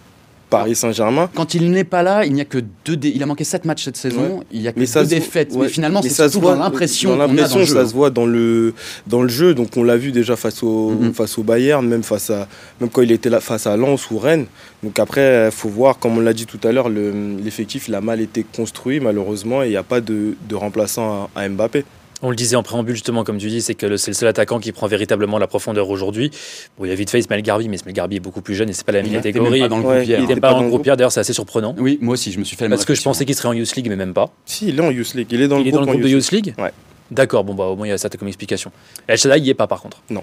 Paris 0.50 0.74
Saint-Germain. 0.74 1.28
Quand 1.34 1.54
il 1.54 1.70
n'est 1.70 1.84
pas 1.84 2.02
là, 2.02 2.24
il 2.24 2.32
n'y 2.32 2.40
a 2.40 2.44
que 2.44 2.58
deux. 2.84 2.96
dé- 2.96 3.12
Il 3.14 3.22
a 3.22 3.26
manqué 3.26 3.44
sept 3.44 3.64
matchs 3.64 3.84
cette 3.84 3.96
saison. 3.96 4.42
Il 4.50 4.62
y 4.62 4.68
a 4.68 4.72
que 4.72 4.78
Mais 4.80 4.86
deux 4.86 4.92
se- 5.04 5.08
défaites. 5.08 5.52
ouais. 5.52 5.62
Mais 5.62 5.68
finalement, 5.68 6.00
c'est 6.02 6.08
ça 6.08 6.28
se 6.28 6.38
voit 6.38 6.54
dans 6.54 6.62
l'impression 6.62 7.10
dans 7.10 7.16
qu'on 7.16 7.22
a 7.22 7.26
dans 7.26 7.32
l'impression, 7.34 7.58
le 7.58 7.64
jeu. 7.66 7.74
ça 7.74 7.86
se 7.86 7.92
voit 7.94 8.10
dans 8.10 8.26
le 8.26 8.74
dans 9.06 9.22
le 9.22 9.28
jeu. 9.28 9.54
Donc 9.54 9.76
on 9.76 9.82
l'a 9.82 9.96
vu 9.96 10.10
déjà 10.12 10.36
face 10.36 10.62
au 10.62 10.90
Mhm. 10.90 11.12
face 11.12 11.36
au 11.38 11.42
Bayern, 11.42 11.86
même 11.86 12.02
face 12.02 12.30
à 12.30 12.48
même 12.80 12.88
quand 12.90 13.02
il 13.02 13.12
était 13.12 13.30
là 13.30 13.40
face 13.40 13.66
à 13.66 13.76
Lens 13.76 14.10
ou 14.10 14.18
Rennes. 14.18 14.46
Donc 14.82 14.98
après, 14.98 15.46
il 15.48 15.52
faut 15.52 15.68
voir, 15.68 15.98
comme 15.98 16.16
on 16.18 16.20
l'a 16.20 16.32
dit 16.32 16.46
tout 16.46 16.60
à 16.64 16.72
l'heure, 16.72 16.88
le- 16.88 17.36
l'effectif 17.44 17.88
il 17.88 17.94
a 17.94 18.00
mal 18.00 18.20
été 18.20 18.44
construit 18.56 19.00
malheureusement 19.00 19.62
et 19.62 19.66
il 19.66 19.70
n'y 19.70 19.76
a 19.76 19.82
pas 19.82 20.00
de, 20.00 20.36
de 20.48 20.54
remplaçant 20.54 21.28
à, 21.34 21.42
à 21.42 21.48
Mbappé. 21.48 21.84
On 22.20 22.30
le 22.30 22.36
disait 22.36 22.56
en 22.56 22.64
préambule, 22.64 22.94
justement, 22.96 23.22
comme 23.22 23.38
tu 23.38 23.48
dis, 23.48 23.62
c'est 23.62 23.74
que 23.74 23.96
c'est 23.96 24.10
le 24.10 24.14
seul 24.14 24.28
attaquant 24.28 24.58
qui 24.58 24.72
prend 24.72 24.88
véritablement 24.88 25.38
la 25.38 25.46
profondeur 25.46 25.88
aujourd'hui. 25.88 26.32
Bon, 26.76 26.84
il 26.84 26.88
y 26.88 26.92
a 26.92 26.94
vite 26.96 27.10
fait 27.10 27.20
Ismaël 27.20 27.42
Garbi, 27.42 27.68
mais 27.68 27.76
Ismaël 27.76 27.94
Garbi 27.94 28.16
est 28.16 28.20
beaucoup 28.20 28.40
plus 28.40 28.56
jeune 28.56 28.68
et 28.68 28.72
c'est 28.72 28.84
pas 28.84 28.90
la 28.92 29.02
même 29.02 29.10
Il 29.12 29.14
catégorie. 29.14 29.60
même 29.60 29.68
pas 29.68 29.68
dans 29.68 29.78
le 29.78 29.84
Ouais, 29.84 29.94
groupe 29.98 30.06
hier. 30.08 30.18
il 30.18 30.22
Il 30.22 30.24
était 30.24 30.34
n'était 30.34 30.40
pas 30.40 30.50
dans 30.50 30.62
le 30.62 30.68
groupe 30.68 30.84
d'ailleurs, 30.84 31.12
c'est 31.12 31.20
assez 31.20 31.32
surprenant. 31.32 31.76
Oui, 31.78 31.98
moi 32.02 32.14
aussi, 32.14 32.32
je 32.32 32.38
me 32.40 32.44
suis 32.44 32.56
fait 32.56 32.64
la 32.64 32.70
même 32.70 32.76
Parce 32.78 32.86
que 32.86 32.94
je 32.94 33.02
pensais 33.02 33.24
qu'il 33.24 33.36
serait 33.36 33.48
en 33.48 33.52
Youth 33.52 33.74
League, 33.76 33.88
mais 33.88 33.94
même 33.96 34.14
pas. 34.14 34.32
Si, 34.46 34.68
il 34.68 34.78
est 34.78 34.82
en 34.82 34.90
Youth 34.90 35.14
League. 35.14 35.28
Il 35.30 35.40
est 35.42 35.48
dans 35.48 35.58
il 35.58 35.62
le 35.62 35.68
est 35.68 35.72
dans 35.72 35.80
le 35.80 35.86
groupe, 35.86 36.00
de 36.00 36.08
Youth 36.08 36.30
League 36.32 36.54
Ouais. 36.58 36.72
D'accord, 37.12 37.44
bon, 37.44 37.54
bah, 37.54 37.64
au 37.66 37.76
moins 37.76 37.86
il 37.86 37.90
y 37.90 37.92
a 37.92 37.98
ça 37.98 38.08
comme 38.10 38.28
explication. 38.28 38.72
El 39.06 39.16
Shaddai, 39.16 39.38
il 39.38 39.42
n'y 39.44 39.50
est 39.50 39.54
pas 39.54 39.66
par 39.68 39.80
contre. 39.80 40.02
Non. 40.10 40.22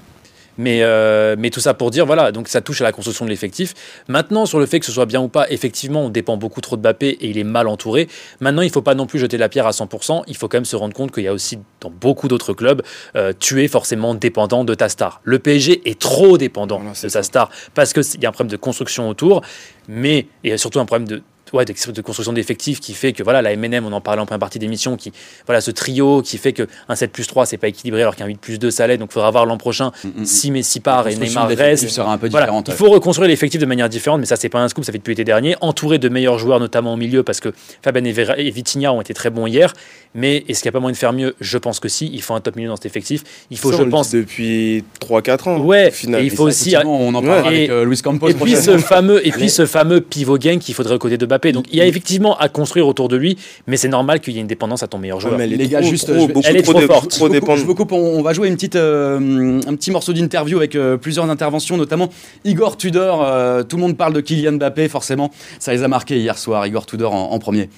Mais, 0.57 0.83
euh, 0.83 1.35
mais 1.37 1.49
tout 1.49 1.59
ça 1.59 1.73
pour 1.73 1.91
dire, 1.91 2.05
voilà, 2.05 2.31
donc 2.31 2.47
ça 2.47 2.61
touche 2.61 2.81
à 2.81 2.83
la 2.83 2.91
construction 2.91 3.25
de 3.25 3.29
l'effectif. 3.29 3.73
Maintenant, 4.07 4.45
sur 4.45 4.59
le 4.59 4.65
fait 4.65 4.79
que 4.79 4.85
ce 4.85 4.91
soit 4.91 5.05
bien 5.05 5.21
ou 5.21 5.27
pas, 5.27 5.49
effectivement, 5.49 6.05
on 6.05 6.09
dépend 6.09 6.37
beaucoup 6.37 6.61
trop 6.61 6.77
de 6.77 6.81
Mbappé 6.81 7.09
et 7.09 7.29
il 7.29 7.37
est 7.37 7.43
mal 7.43 7.67
entouré. 7.67 8.07
Maintenant, 8.39 8.61
il 8.61 8.67
ne 8.67 8.71
faut 8.71 8.81
pas 8.81 8.95
non 8.95 9.05
plus 9.05 9.19
jeter 9.19 9.37
la 9.37 9.49
pierre 9.49 9.67
à 9.67 9.71
100%. 9.71 10.23
Il 10.27 10.37
faut 10.37 10.47
quand 10.47 10.57
même 10.57 10.65
se 10.65 10.75
rendre 10.75 10.93
compte 10.93 11.11
qu'il 11.11 11.23
y 11.23 11.27
a 11.27 11.33
aussi, 11.33 11.59
dans 11.81 11.89
beaucoup 11.89 12.27
d'autres 12.27 12.53
clubs, 12.53 12.81
euh, 13.15 13.33
tu 13.39 13.63
es 13.63 13.67
forcément 13.67 14.15
dépendant 14.15 14.63
de 14.63 14.73
ta 14.73 14.89
star. 14.89 15.21
Le 15.23 15.39
PSG 15.39 15.81
est 15.89 15.99
trop 15.99 16.37
dépendant 16.37 16.77
Voilà, 16.77 16.93
de 17.01 17.09
sa 17.09 17.23
star 17.23 17.49
parce 17.73 17.93
qu'il 17.93 18.21
y 18.21 18.25
a 18.25 18.29
un 18.29 18.31
problème 18.31 18.51
de 18.51 18.57
construction 18.57 19.09
autour, 19.09 19.41
mais 19.87 20.27
il 20.43 20.49
y 20.49 20.53
a 20.53 20.57
surtout 20.57 20.79
un 20.79 20.85
problème 20.85 21.07
de 21.07 21.23
ouais, 21.55 21.65
de, 21.65 22.01
construction 22.01 22.33
d'effectifs 22.33 22.79
qui 22.79 22.93
fait 22.93 23.13
que 23.13 23.23
voilà 23.23 23.41
la 23.41 23.55
MNM 23.55 23.85
on 23.85 23.91
en 23.93 24.01
parlait 24.01 24.21
en 24.21 24.25
première 24.25 24.39
partie 24.39 24.59
d'émission 24.59 24.97
qui 24.97 25.11
voilà 25.45 25.61
ce 25.61 25.71
trio 25.71 26.21
qui 26.21 26.37
fait 26.37 26.53
que 26.53 26.67
un 26.89 26.95
7 26.95 27.11
plus 27.11 27.25
3 27.27 27.45
c'est 27.45 27.57
pas 27.57 27.67
équilibré 27.67 28.01
alors 28.01 28.15
qu'un 28.15 28.27
8 28.27 28.39
plus 28.39 28.59
2 28.59 28.71
ça 28.71 28.85
l'est 28.87 28.97
donc 28.97 29.09
il 29.11 29.13
faudra 29.13 29.31
voir 29.31 29.45
l'an 29.45 29.57
prochain 29.57 29.91
Mm, 30.03 30.07
mm, 30.07 30.21
mm. 30.21 30.25
si 30.25 30.51
Messi 30.51 30.79
part 30.79 31.07
et 31.07 31.15
Neymar 31.15 31.47
reste 31.47 31.89
sera 31.89 32.13
un 32.13 32.17
peu 32.17 32.27
voilà, 32.29 32.49
il 32.67 32.73
faut 32.73 32.89
reconstruire 32.89 33.29
l'effectif 33.29 33.59
de 33.61 33.65
manière 33.65 33.89
différente, 33.89 34.19
mais 34.19 34.25
ça, 34.25 34.35
c'est 34.35 34.49
pas 34.49 34.59
un 34.59 34.67
scoop, 34.67 34.83
ça 34.83 34.91
fait 34.91 34.97
depuis 34.97 35.11
l'été 35.11 35.23
dernier. 35.23 35.55
Entouré 35.61 35.99
de 35.99 36.09
meilleurs 36.09 36.37
joueurs, 36.37 36.59
notamment 36.59 36.93
au 36.93 36.97
milieu, 36.97 37.23
parce 37.23 37.39
que 37.39 37.53
Fabien 37.81 38.03
et, 38.05 38.15
et 38.47 38.51
Vitinha 38.51 38.91
ont 38.91 39.01
été 39.01 39.13
très 39.13 39.29
bons 39.29 39.47
hier. 39.47 39.73
Mais 40.13 40.43
est-ce 40.47 40.61
qu'il 40.61 40.69
n'y 40.69 40.69
a 40.69 40.73
pas 40.73 40.79
moyen 40.79 40.93
de 40.93 40.97
faire 40.97 41.11
mieux? 41.13 41.35
Je 41.41 41.57
pense 41.57 41.79
que 41.79 41.89
si. 41.89 42.09
Il 42.13 42.21
faut 42.21 42.33
un 42.33 42.39
top 42.39 42.55
milieu 42.55 42.69
dans 42.69 42.75
cet 42.77 42.85
effectif. 42.85 43.23
Il 43.51 43.57
faut, 43.57 43.71
Ça, 43.71 43.79
je 43.79 43.83
pense. 43.83 44.11
depuis 44.11 44.83
3-4 45.01 45.49
ans. 45.49 45.57
Ouais, 45.59 45.91
final. 45.91 46.21
et 46.21 46.27
il 46.27 46.33
Et 46.33 46.35
faut 46.35 46.49
ça, 46.49 46.61
aussi. 46.61 46.75
On 46.85 47.13
en 47.13 47.21
parlera 47.21 47.41
Ouais. 47.41 47.47
avec 47.47 47.69
Et- 47.69 47.71
euh, 47.71 47.83
Luis 47.85 48.01
Campos 48.01 48.29
Et 48.29 48.33
puis, 48.33 48.55
ce 48.55 48.77
fameux, 48.77 49.25
et 49.27 49.31
puis 49.31 49.49
ce 49.49 49.65
fameux 49.65 49.99
pivot 50.01 50.37
gang 50.37 50.57
qu'il 50.57 50.73
faudrait 50.73 50.97
côté 50.97 51.17
de 51.17 51.25
Mbappé. 51.25 51.44
Donc 51.51 51.65
il 51.71 51.77
y 51.77 51.81
a 51.81 51.85
effectivement 51.85 52.37
à 52.37 52.49
construire 52.49 52.87
autour 52.87 53.07
de 53.07 53.15
lui, 53.15 53.37
mais 53.67 53.77
c'est 53.77 53.87
normal 53.87 54.19
qu'il 54.19 54.33
y 54.33 54.37
ait 54.37 54.41
une 54.41 54.47
dépendance 54.47 54.83
à 54.83 54.87
ton 54.87 54.97
meilleur 54.97 55.17
Ouais, 55.17 55.21
joueur. 55.23 55.37
mais 55.37 55.43
elle 55.45 55.53
est 55.53 55.57
Les 55.57 55.67
gars, 55.67 55.81
trop, 55.81 55.89
juste, 55.89 56.05
trop, 56.13 56.27
vais- 56.27 56.33
elle 56.45 56.57
est 56.57 56.61
trop, 56.61 56.73
trop 56.73 56.81
forte. 56.81 57.09
trop 57.09 57.17
je, 57.17 57.19
vous 57.19 57.25
coupe, 57.25 57.31
dépendante. 57.33 57.59
je 57.59 57.65
vous 57.65 57.75
coupe, 57.75 57.91
on, 57.91 57.97
on 58.19 58.21
va 58.21 58.33
jouer 58.33 58.47
une 58.47 58.55
petite, 58.55 58.75
euh, 58.75 59.59
un 59.67 59.75
petit 59.75 59.91
morceau 59.91 60.13
d'interview 60.13 60.57
avec 60.57 60.75
euh, 60.75 60.97
plusieurs 60.97 61.29
interventions, 61.29 61.77
notamment 61.77 62.09
Igor 62.43 62.77
Tudor. 62.77 63.23
euh, 63.25 63.63
tout 63.63 63.75
le 63.77 63.81
monde 63.81 63.97
parle 63.97 64.13
de 64.13 64.21
Kylian 64.21 64.53
Mbappé, 64.53 64.87
forcément. 64.87 65.31
Ça 65.59 65.73
les 65.73 65.83
a 65.83 65.87
marqués 65.87 66.17
hier 66.19 66.37
soir, 66.37 66.65
Igor 66.67 66.85
Tudor 66.85 67.13
en, 67.13 67.31
en 67.31 67.39
premier. 67.39 67.69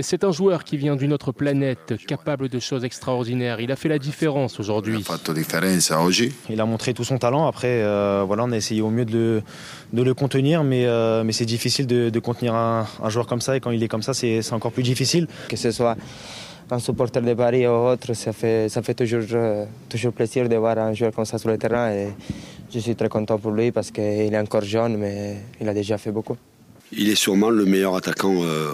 C'est 0.00 0.24
un 0.24 0.32
joueur 0.32 0.64
qui 0.64 0.76
vient 0.78 0.96
d'une 0.96 1.12
autre 1.12 1.32
planète, 1.32 1.94
capable 2.06 2.48
de 2.48 2.58
choses 2.58 2.84
extraordinaires. 2.84 3.60
Il 3.60 3.70
a 3.70 3.76
fait 3.76 3.88
la 3.88 3.98
différence 3.98 4.58
aujourd'hui. 4.58 5.04
Il 6.48 6.60
a 6.60 6.64
montré 6.64 6.94
tout 6.94 7.04
son 7.04 7.18
talent. 7.18 7.46
Après, 7.46 7.82
euh, 7.82 8.24
voilà, 8.26 8.44
on 8.44 8.52
a 8.52 8.56
essayé 8.56 8.80
au 8.80 8.90
mieux 8.90 9.04
de 9.04 9.12
le, 9.12 9.42
de 9.92 10.02
le 10.02 10.14
contenir, 10.14 10.64
mais, 10.64 10.86
euh, 10.86 11.22
mais 11.22 11.32
c'est 11.32 11.44
difficile 11.44 11.86
de, 11.86 12.08
de 12.08 12.18
contenir 12.18 12.54
un, 12.54 12.86
un 13.02 13.08
joueur 13.10 13.26
comme 13.26 13.40
ça. 13.42 13.56
Et 13.56 13.60
quand 13.60 13.70
il 13.72 13.82
est 13.82 13.88
comme 13.88 14.02
ça, 14.02 14.14
c'est 14.14 14.52
encore 14.52 14.72
plus 14.72 14.82
difficile. 14.82 15.26
que 15.48 15.56
ce 15.56 15.70
soit 15.70 15.96
un 16.70 16.78
supporter 16.78 17.20
de 17.20 17.34
Paris 17.34 17.66
ou 17.66 17.70
autre, 17.72 18.14
ça 18.14 18.32
fait, 18.32 18.68
ça 18.68 18.80
fait 18.80 18.94
toujours, 18.94 19.22
euh, 19.32 19.64
toujours 19.88 20.12
plaisir 20.12 20.48
de 20.48 20.56
voir 20.56 20.78
un 20.78 20.94
joueur 20.94 21.12
comme 21.12 21.24
ça 21.24 21.36
sur 21.36 21.48
le 21.50 21.58
terrain. 21.58 21.90
Et 21.92 22.08
je 22.72 22.78
suis 22.78 22.94
très 22.94 23.08
content 23.08 23.38
pour 23.38 23.50
lui 23.50 23.70
parce 23.72 23.90
qu'il 23.90 24.02
est 24.32 24.38
encore 24.38 24.62
jeune, 24.62 24.96
mais 24.96 25.36
il 25.60 25.68
a 25.68 25.74
déjà 25.74 25.98
fait 25.98 26.12
beaucoup. 26.12 26.36
Il 26.92 27.08
est 27.08 27.16
sûrement 27.16 27.50
le 27.50 27.64
meilleur 27.66 27.94
attaquant 27.94 28.34
euh, 28.42 28.72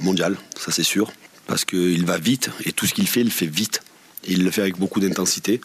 mondial, 0.00 0.36
ça 0.56 0.72
c'est 0.72 0.82
sûr, 0.82 1.10
parce 1.46 1.64
qu'il 1.64 2.04
va 2.04 2.18
vite 2.18 2.50
et 2.64 2.72
tout 2.72 2.86
ce 2.86 2.94
qu'il 2.94 3.08
fait, 3.08 3.20
il 3.20 3.26
le 3.26 3.30
fait 3.30 3.46
vite. 3.46 3.82
Il 4.26 4.44
le 4.44 4.50
fait 4.50 4.62
avec 4.62 4.78
beaucoup 4.78 5.00
d'intensité. 5.00 5.60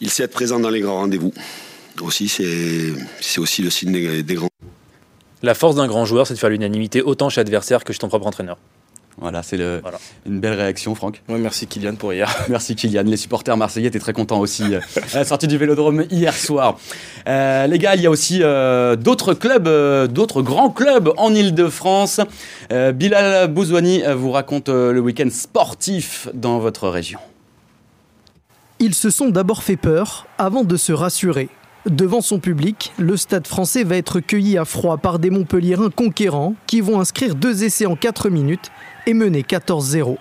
Il 0.00 0.10
sait 0.10 0.24
être 0.24 0.32
présent 0.32 0.60
dans 0.60 0.70
les 0.70 0.80
grands 0.80 0.96
rendez-vous. 0.96 1.32
Aussi, 2.00 2.28
c'est 2.28 3.38
aussi 3.38 3.62
le 3.62 3.70
signe 3.70 3.92
des, 3.92 4.22
des 4.22 4.34
grands. 4.34 4.48
La 5.42 5.54
force 5.54 5.76
d'un 5.76 5.86
grand 5.86 6.04
joueur, 6.04 6.26
c'est 6.26 6.34
de 6.34 6.38
faire 6.38 6.50
l'unanimité 6.50 7.02
autant 7.02 7.28
chez 7.28 7.40
l'adversaire 7.40 7.84
que 7.84 7.92
chez 7.92 7.98
ton 7.98 8.08
propre 8.08 8.26
entraîneur. 8.26 8.58
Voilà, 9.18 9.42
c'est 9.42 9.56
Voilà. 9.82 9.98
une 10.24 10.40
belle 10.40 10.54
réaction, 10.54 10.94
Franck. 10.94 11.20
Ouais, 11.28 11.38
merci 11.38 11.66
Kylian 11.66 11.94
pour 11.96 12.12
hier. 12.12 12.34
Merci 12.48 12.74
Kylian. 12.74 13.02
Les 13.02 13.18
supporters 13.18 13.54
marseillais 13.56 13.88
étaient 13.88 13.98
très 13.98 14.14
contents 14.14 14.38
aussi 14.40 14.74
euh, 14.74 14.80
à 15.12 15.18
la 15.18 15.24
sortie 15.24 15.46
du 15.46 15.58
Vélodrome 15.58 16.04
hier 16.10 16.34
soir. 16.34 16.78
Euh, 17.28 17.66
les 17.66 17.78
gars, 17.78 17.96
il 17.96 18.00
y 18.00 18.06
a 18.06 18.10
aussi 18.10 18.38
euh, 18.42 18.96
d'autres 18.96 19.34
clubs, 19.34 19.68
euh, 19.68 20.06
d'autres 20.06 20.40
grands 20.40 20.70
clubs 20.70 21.12
en 21.18 21.34
Ile-de-France. 21.34 22.20
Euh, 22.72 22.92
Bilal 22.92 23.48
Bouzouani 23.48 24.02
vous 24.16 24.30
raconte 24.30 24.70
euh, 24.70 24.92
le 24.92 25.00
week-end 25.00 25.28
sportif 25.30 26.28
dans 26.32 26.58
votre 26.58 26.88
région. 26.88 27.18
Ils 28.78 28.94
se 28.94 29.10
sont 29.10 29.28
d'abord 29.28 29.62
fait 29.62 29.76
peur 29.76 30.26
avant 30.38 30.64
de 30.64 30.76
se 30.78 30.92
rassurer. 30.94 31.50
Devant 31.86 32.20
son 32.20 32.40
public, 32.40 32.92
le 32.98 33.16
stade 33.16 33.46
français 33.46 33.84
va 33.84 33.96
être 33.96 34.20
cueilli 34.20 34.58
à 34.58 34.66
froid 34.66 34.98
par 34.98 35.18
des 35.18 35.30
Montpelliérains 35.30 35.88
conquérants 35.88 36.54
qui 36.66 36.82
vont 36.82 37.00
inscrire 37.00 37.34
deux 37.34 37.64
essais 37.64 37.86
en 37.86 37.96
4 37.96 38.28
minutes 38.28 38.70
et 39.06 39.14
mener 39.14 39.40
14-0. 39.40 40.18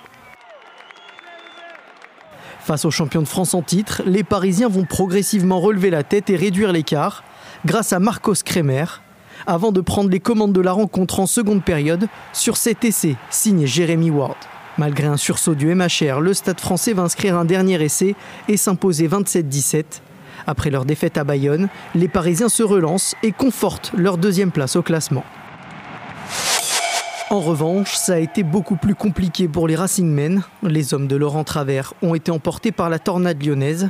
Face 2.62 2.86
aux 2.86 2.92
champions 2.92 3.22
de 3.22 3.28
France 3.28 3.54
en 3.54 3.62
titre, 3.62 4.04
les 4.06 4.24
Parisiens 4.24 4.70
vont 4.70 4.86
progressivement 4.86 5.60
relever 5.60 5.90
la 5.90 6.04
tête 6.04 6.30
et 6.30 6.38
réduire 6.38 6.72
l'écart 6.72 7.26
grâce 7.66 7.92
à 7.92 8.00
Marcos 8.00 8.36
Kremer, 8.46 9.02
avant 9.46 9.74
de 9.74 9.82
prendre 9.82 10.10
les 10.10 10.22
commandes 10.22 10.54
de 10.54 10.62
la 10.62 10.72
rencontre 10.72 11.20
en 11.20 11.28
seconde 11.28 11.64
période 11.66 12.08
sur 12.32 12.56
cet 12.56 12.86
essai 12.86 13.18
signé 13.30 13.68
Jérémy 13.68 14.12
Ward. 14.12 14.38
Malgré 14.78 15.08
un 15.08 15.18
sursaut 15.18 15.56
du 15.56 15.76
MHR, 15.76 16.22
le 16.22 16.34
Stade 16.34 16.62
français 16.62 16.94
va 16.94 17.02
inscrire 17.02 17.36
un 17.36 17.44
dernier 17.44 17.84
essai 17.84 18.16
et 18.48 18.56
s'imposer 18.56 19.10
27-17. 19.10 19.84
Après 20.48 20.70
leur 20.70 20.86
défaite 20.86 21.18
à 21.18 21.24
Bayonne, 21.24 21.70
les 21.96 22.08
Parisiens 22.08 22.50
se 22.50 22.64
relancent 22.64 23.16
et 23.24 23.32
confortent 23.32 23.92
leur 23.96 24.18
deuxième 24.18 24.52
place 24.52 24.76
au 24.76 24.82
classement. 24.82 25.24
En 27.32 27.42
revanche, 27.42 27.94
ça 27.94 28.14
a 28.14 28.18
été 28.18 28.42
beaucoup 28.42 28.76
plus 28.76 28.96
compliqué 28.96 29.48
pour 29.48 29.68
les 29.68 29.76
Racingmen. 29.76 30.42
Les 30.64 30.96
hommes 30.96 31.08
de 31.08 31.16
Laurent 31.16 31.44
Travers 31.44 31.94
ont 32.02 32.16
été 32.16 32.32
emportés 32.32 32.72
par 32.72 32.90
la 32.90 32.98
tornade 32.98 33.44
lyonnaise. 33.44 33.90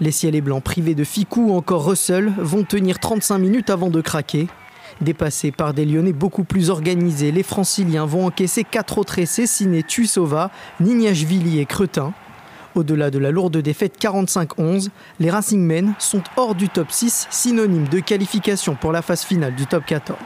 Les 0.00 0.10
ciels 0.10 0.34
et 0.34 0.40
blancs 0.40 0.62
privés 0.62 0.94
de 0.94 1.04
Ficou 1.04 1.50
ou 1.50 1.54
encore 1.54 1.84
Russell 1.84 2.32
vont 2.38 2.64
tenir 2.64 2.98
35 2.98 3.36
minutes 3.38 3.68
avant 3.68 3.90
de 3.90 4.00
craquer. 4.00 4.46
Dépassés 5.02 5.52
par 5.52 5.74
des 5.74 5.84
Lyonnais 5.84 6.14
beaucoup 6.14 6.44
plus 6.44 6.70
organisés, 6.70 7.30
les 7.30 7.42
Franciliens 7.42 8.06
vont 8.06 8.26
encaisser 8.26 8.64
quatre 8.64 8.96
autres 8.96 9.18
essais 9.18 9.46
signés 9.46 9.82
Tuisova, 9.82 10.50
Nignashvili 10.80 11.60
et 11.60 11.66
Cretin. 11.66 12.14
Au-delà 12.78 13.10
de 13.10 13.18
la 13.18 13.32
lourde 13.32 13.56
défaite 13.56 14.00
45-11, 14.00 14.90
les 15.18 15.30
Racingmen 15.30 15.94
sont 15.98 16.22
hors 16.36 16.54
du 16.54 16.68
top 16.68 16.92
6, 16.92 17.26
synonyme 17.28 17.88
de 17.88 17.98
qualification 17.98 18.76
pour 18.76 18.92
la 18.92 19.02
phase 19.02 19.24
finale 19.24 19.56
du 19.56 19.66
top 19.66 19.84
14. 19.84 20.16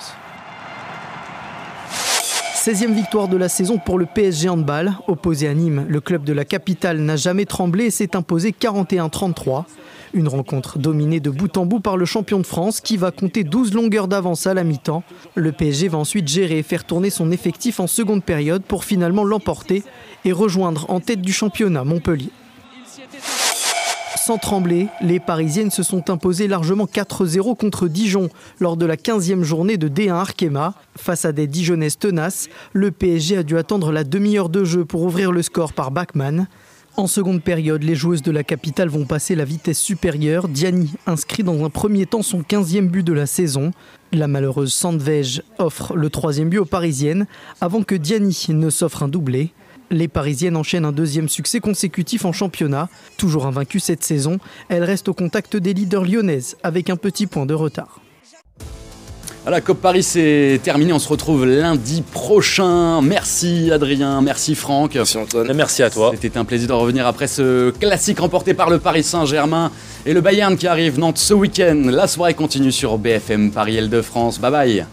16e 2.54 2.92
victoire 2.92 3.28
de 3.28 3.38
la 3.38 3.48
saison 3.48 3.78
pour 3.78 3.98
le 3.98 4.04
PSG 4.04 4.50
Handball. 4.50 4.92
Opposé 5.08 5.48
à 5.48 5.54
Nîmes, 5.54 5.86
le 5.88 6.00
club 6.02 6.24
de 6.24 6.34
la 6.34 6.44
capitale 6.44 6.98
n'a 6.98 7.16
jamais 7.16 7.46
tremblé 7.46 7.86
et 7.86 7.90
s'est 7.90 8.14
imposé 8.16 8.50
41-33. 8.50 9.64
Une 10.12 10.28
rencontre 10.28 10.78
dominée 10.78 11.20
de 11.20 11.30
bout 11.30 11.56
en 11.56 11.64
bout 11.64 11.80
par 11.80 11.96
le 11.96 12.04
champion 12.04 12.38
de 12.38 12.46
France 12.46 12.82
qui 12.82 12.98
va 12.98 13.12
compter 13.12 13.44
12 13.44 13.72
longueurs 13.72 14.08
d'avance 14.08 14.46
à 14.46 14.52
la 14.52 14.62
mi-temps. 14.62 15.04
Le 15.36 15.52
PSG 15.52 15.88
va 15.88 15.96
ensuite 15.96 16.28
gérer 16.28 16.58
et 16.58 16.62
faire 16.62 16.84
tourner 16.84 17.08
son 17.08 17.30
effectif 17.30 17.80
en 17.80 17.86
seconde 17.86 18.22
période 18.22 18.62
pour 18.62 18.84
finalement 18.84 19.24
l'emporter 19.24 19.82
et 20.26 20.32
rejoindre 20.32 20.84
en 20.90 21.00
tête 21.00 21.22
du 21.22 21.32
championnat 21.32 21.84
Montpellier. 21.84 22.28
Sans 24.16 24.38
trembler, 24.38 24.86
les 25.00 25.18
Parisiennes 25.18 25.70
se 25.70 25.82
sont 25.82 26.08
imposées 26.10 26.46
largement 26.46 26.84
4-0 26.84 27.56
contre 27.56 27.88
Dijon 27.88 28.28
lors 28.60 28.76
de 28.76 28.86
la 28.86 28.96
15e 28.96 29.42
journée 29.42 29.76
de 29.76 29.88
D1 29.88 30.12
Arkema. 30.12 30.74
Face 30.96 31.24
à 31.24 31.32
des 31.32 31.46
Dijonnaises 31.46 31.98
tenaces, 31.98 32.48
le 32.72 32.92
PSG 32.92 33.38
a 33.38 33.42
dû 33.42 33.58
attendre 33.58 33.90
la 33.90 34.04
demi-heure 34.04 34.48
de 34.48 34.64
jeu 34.64 34.84
pour 34.84 35.02
ouvrir 35.02 35.32
le 35.32 35.42
score 35.42 35.72
par 35.72 35.90
Bachmann. 35.90 36.46
En 36.96 37.06
seconde 37.06 37.42
période, 37.42 37.82
les 37.82 37.94
joueuses 37.94 38.22
de 38.22 38.30
la 38.30 38.44
capitale 38.44 38.90
vont 38.90 39.06
passer 39.06 39.34
la 39.34 39.46
vitesse 39.46 39.78
supérieure. 39.78 40.46
Diani 40.46 40.92
inscrit 41.06 41.42
dans 41.42 41.64
un 41.64 41.70
premier 41.70 42.04
temps 42.04 42.22
son 42.22 42.42
15e 42.42 42.88
but 42.88 43.02
de 43.02 43.14
la 43.14 43.26
saison. 43.26 43.70
La 44.12 44.28
malheureuse 44.28 44.74
Sandvej 44.74 45.40
offre 45.58 45.96
le 45.96 46.10
troisième 46.10 46.50
but 46.50 46.58
aux 46.58 46.66
Parisiennes 46.66 47.26
avant 47.62 47.82
que 47.82 47.94
Diani 47.94 48.46
ne 48.50 48.68
s'offre 48.68 49.02
un 49.02 49.08
doublé. 49.08 49.52
Les 49.92 50.08
Parisiennes 50.08 50.56
enchaînent 50.56 50.86
un 50.86 50.92
deuxième 50.92 51.28
succès 51.28 51.60
consécutif 51.60 52.24
en 52.24 52.32
championnat. 52.32 52.88
Toujours 53.18 53.46
invaincues 53.46 53.78
cette 53.78 54.02
saison, 54.02 54.38
elles 54.70 54.84
restent 54.84 55.08
au 55.08 55.14
contact 55.14 55.56
des 55.56 55.74
leaders 55.74 56.04
lyonnaises 56.04 56.56
avec 56.62 56.88
un 56.88 56.96
petit 56.96 57.26
point 57.26 57.44
de 57.44 57.52
retard. 57.52 58.00
Voilà, 59.42 59.60
COP 59.60 59.80
Paris 59.80 60.02
c'est 60.02 60.60
terminé. 60.62 60.92
On 60.92 60.98
se 60.98 61.08
retrouve 61.08 61.44
lundi 61.44 62.02
prochain. 62.02 63.02
Merci 63.02 63.70
Adrien, 63.70 64.22
merci 64.22 64.54
Franck. 64.54 64.94
Merci 64.94 65.18
Antoine. 65.18 65.52
Merci 65.52 65.82
à 65.82 65.90
toi. 65.90 66.12
C'était 66.14 66.38
un 66.38 66.44
plaisir 66.44 66.68
de 66.68 66.72
revenir 66.72 67.06
après 67.06 67.26
ce 67.26 67.70
classique 67.70 68.20
remporté 68.20 68.54
par 68.54 68.70
le 68.70 68.78
Paris 68.78 69.02
Saint-Germain 69.02 69.72
et 70.06 70.14
le 70.14 70.20
Bayern 70.22 70.56
qui 70.56 70.68
arrive 70.68 70.98
Nantes 70.98 71.18
ce 71.18 71.34
week-end. 71.34 71.82
La 71.86 72.06
soirée 72.06 72.34
continue 72.34 72.72
sur 72.72 72.96
BFM 72.96 73.50
Paris 73.50 73.76
L 73.76 73.90
de 73.90 74.00
France. 74.00 74.38
Bye 74.38 74.50
bye. 74.52 74.86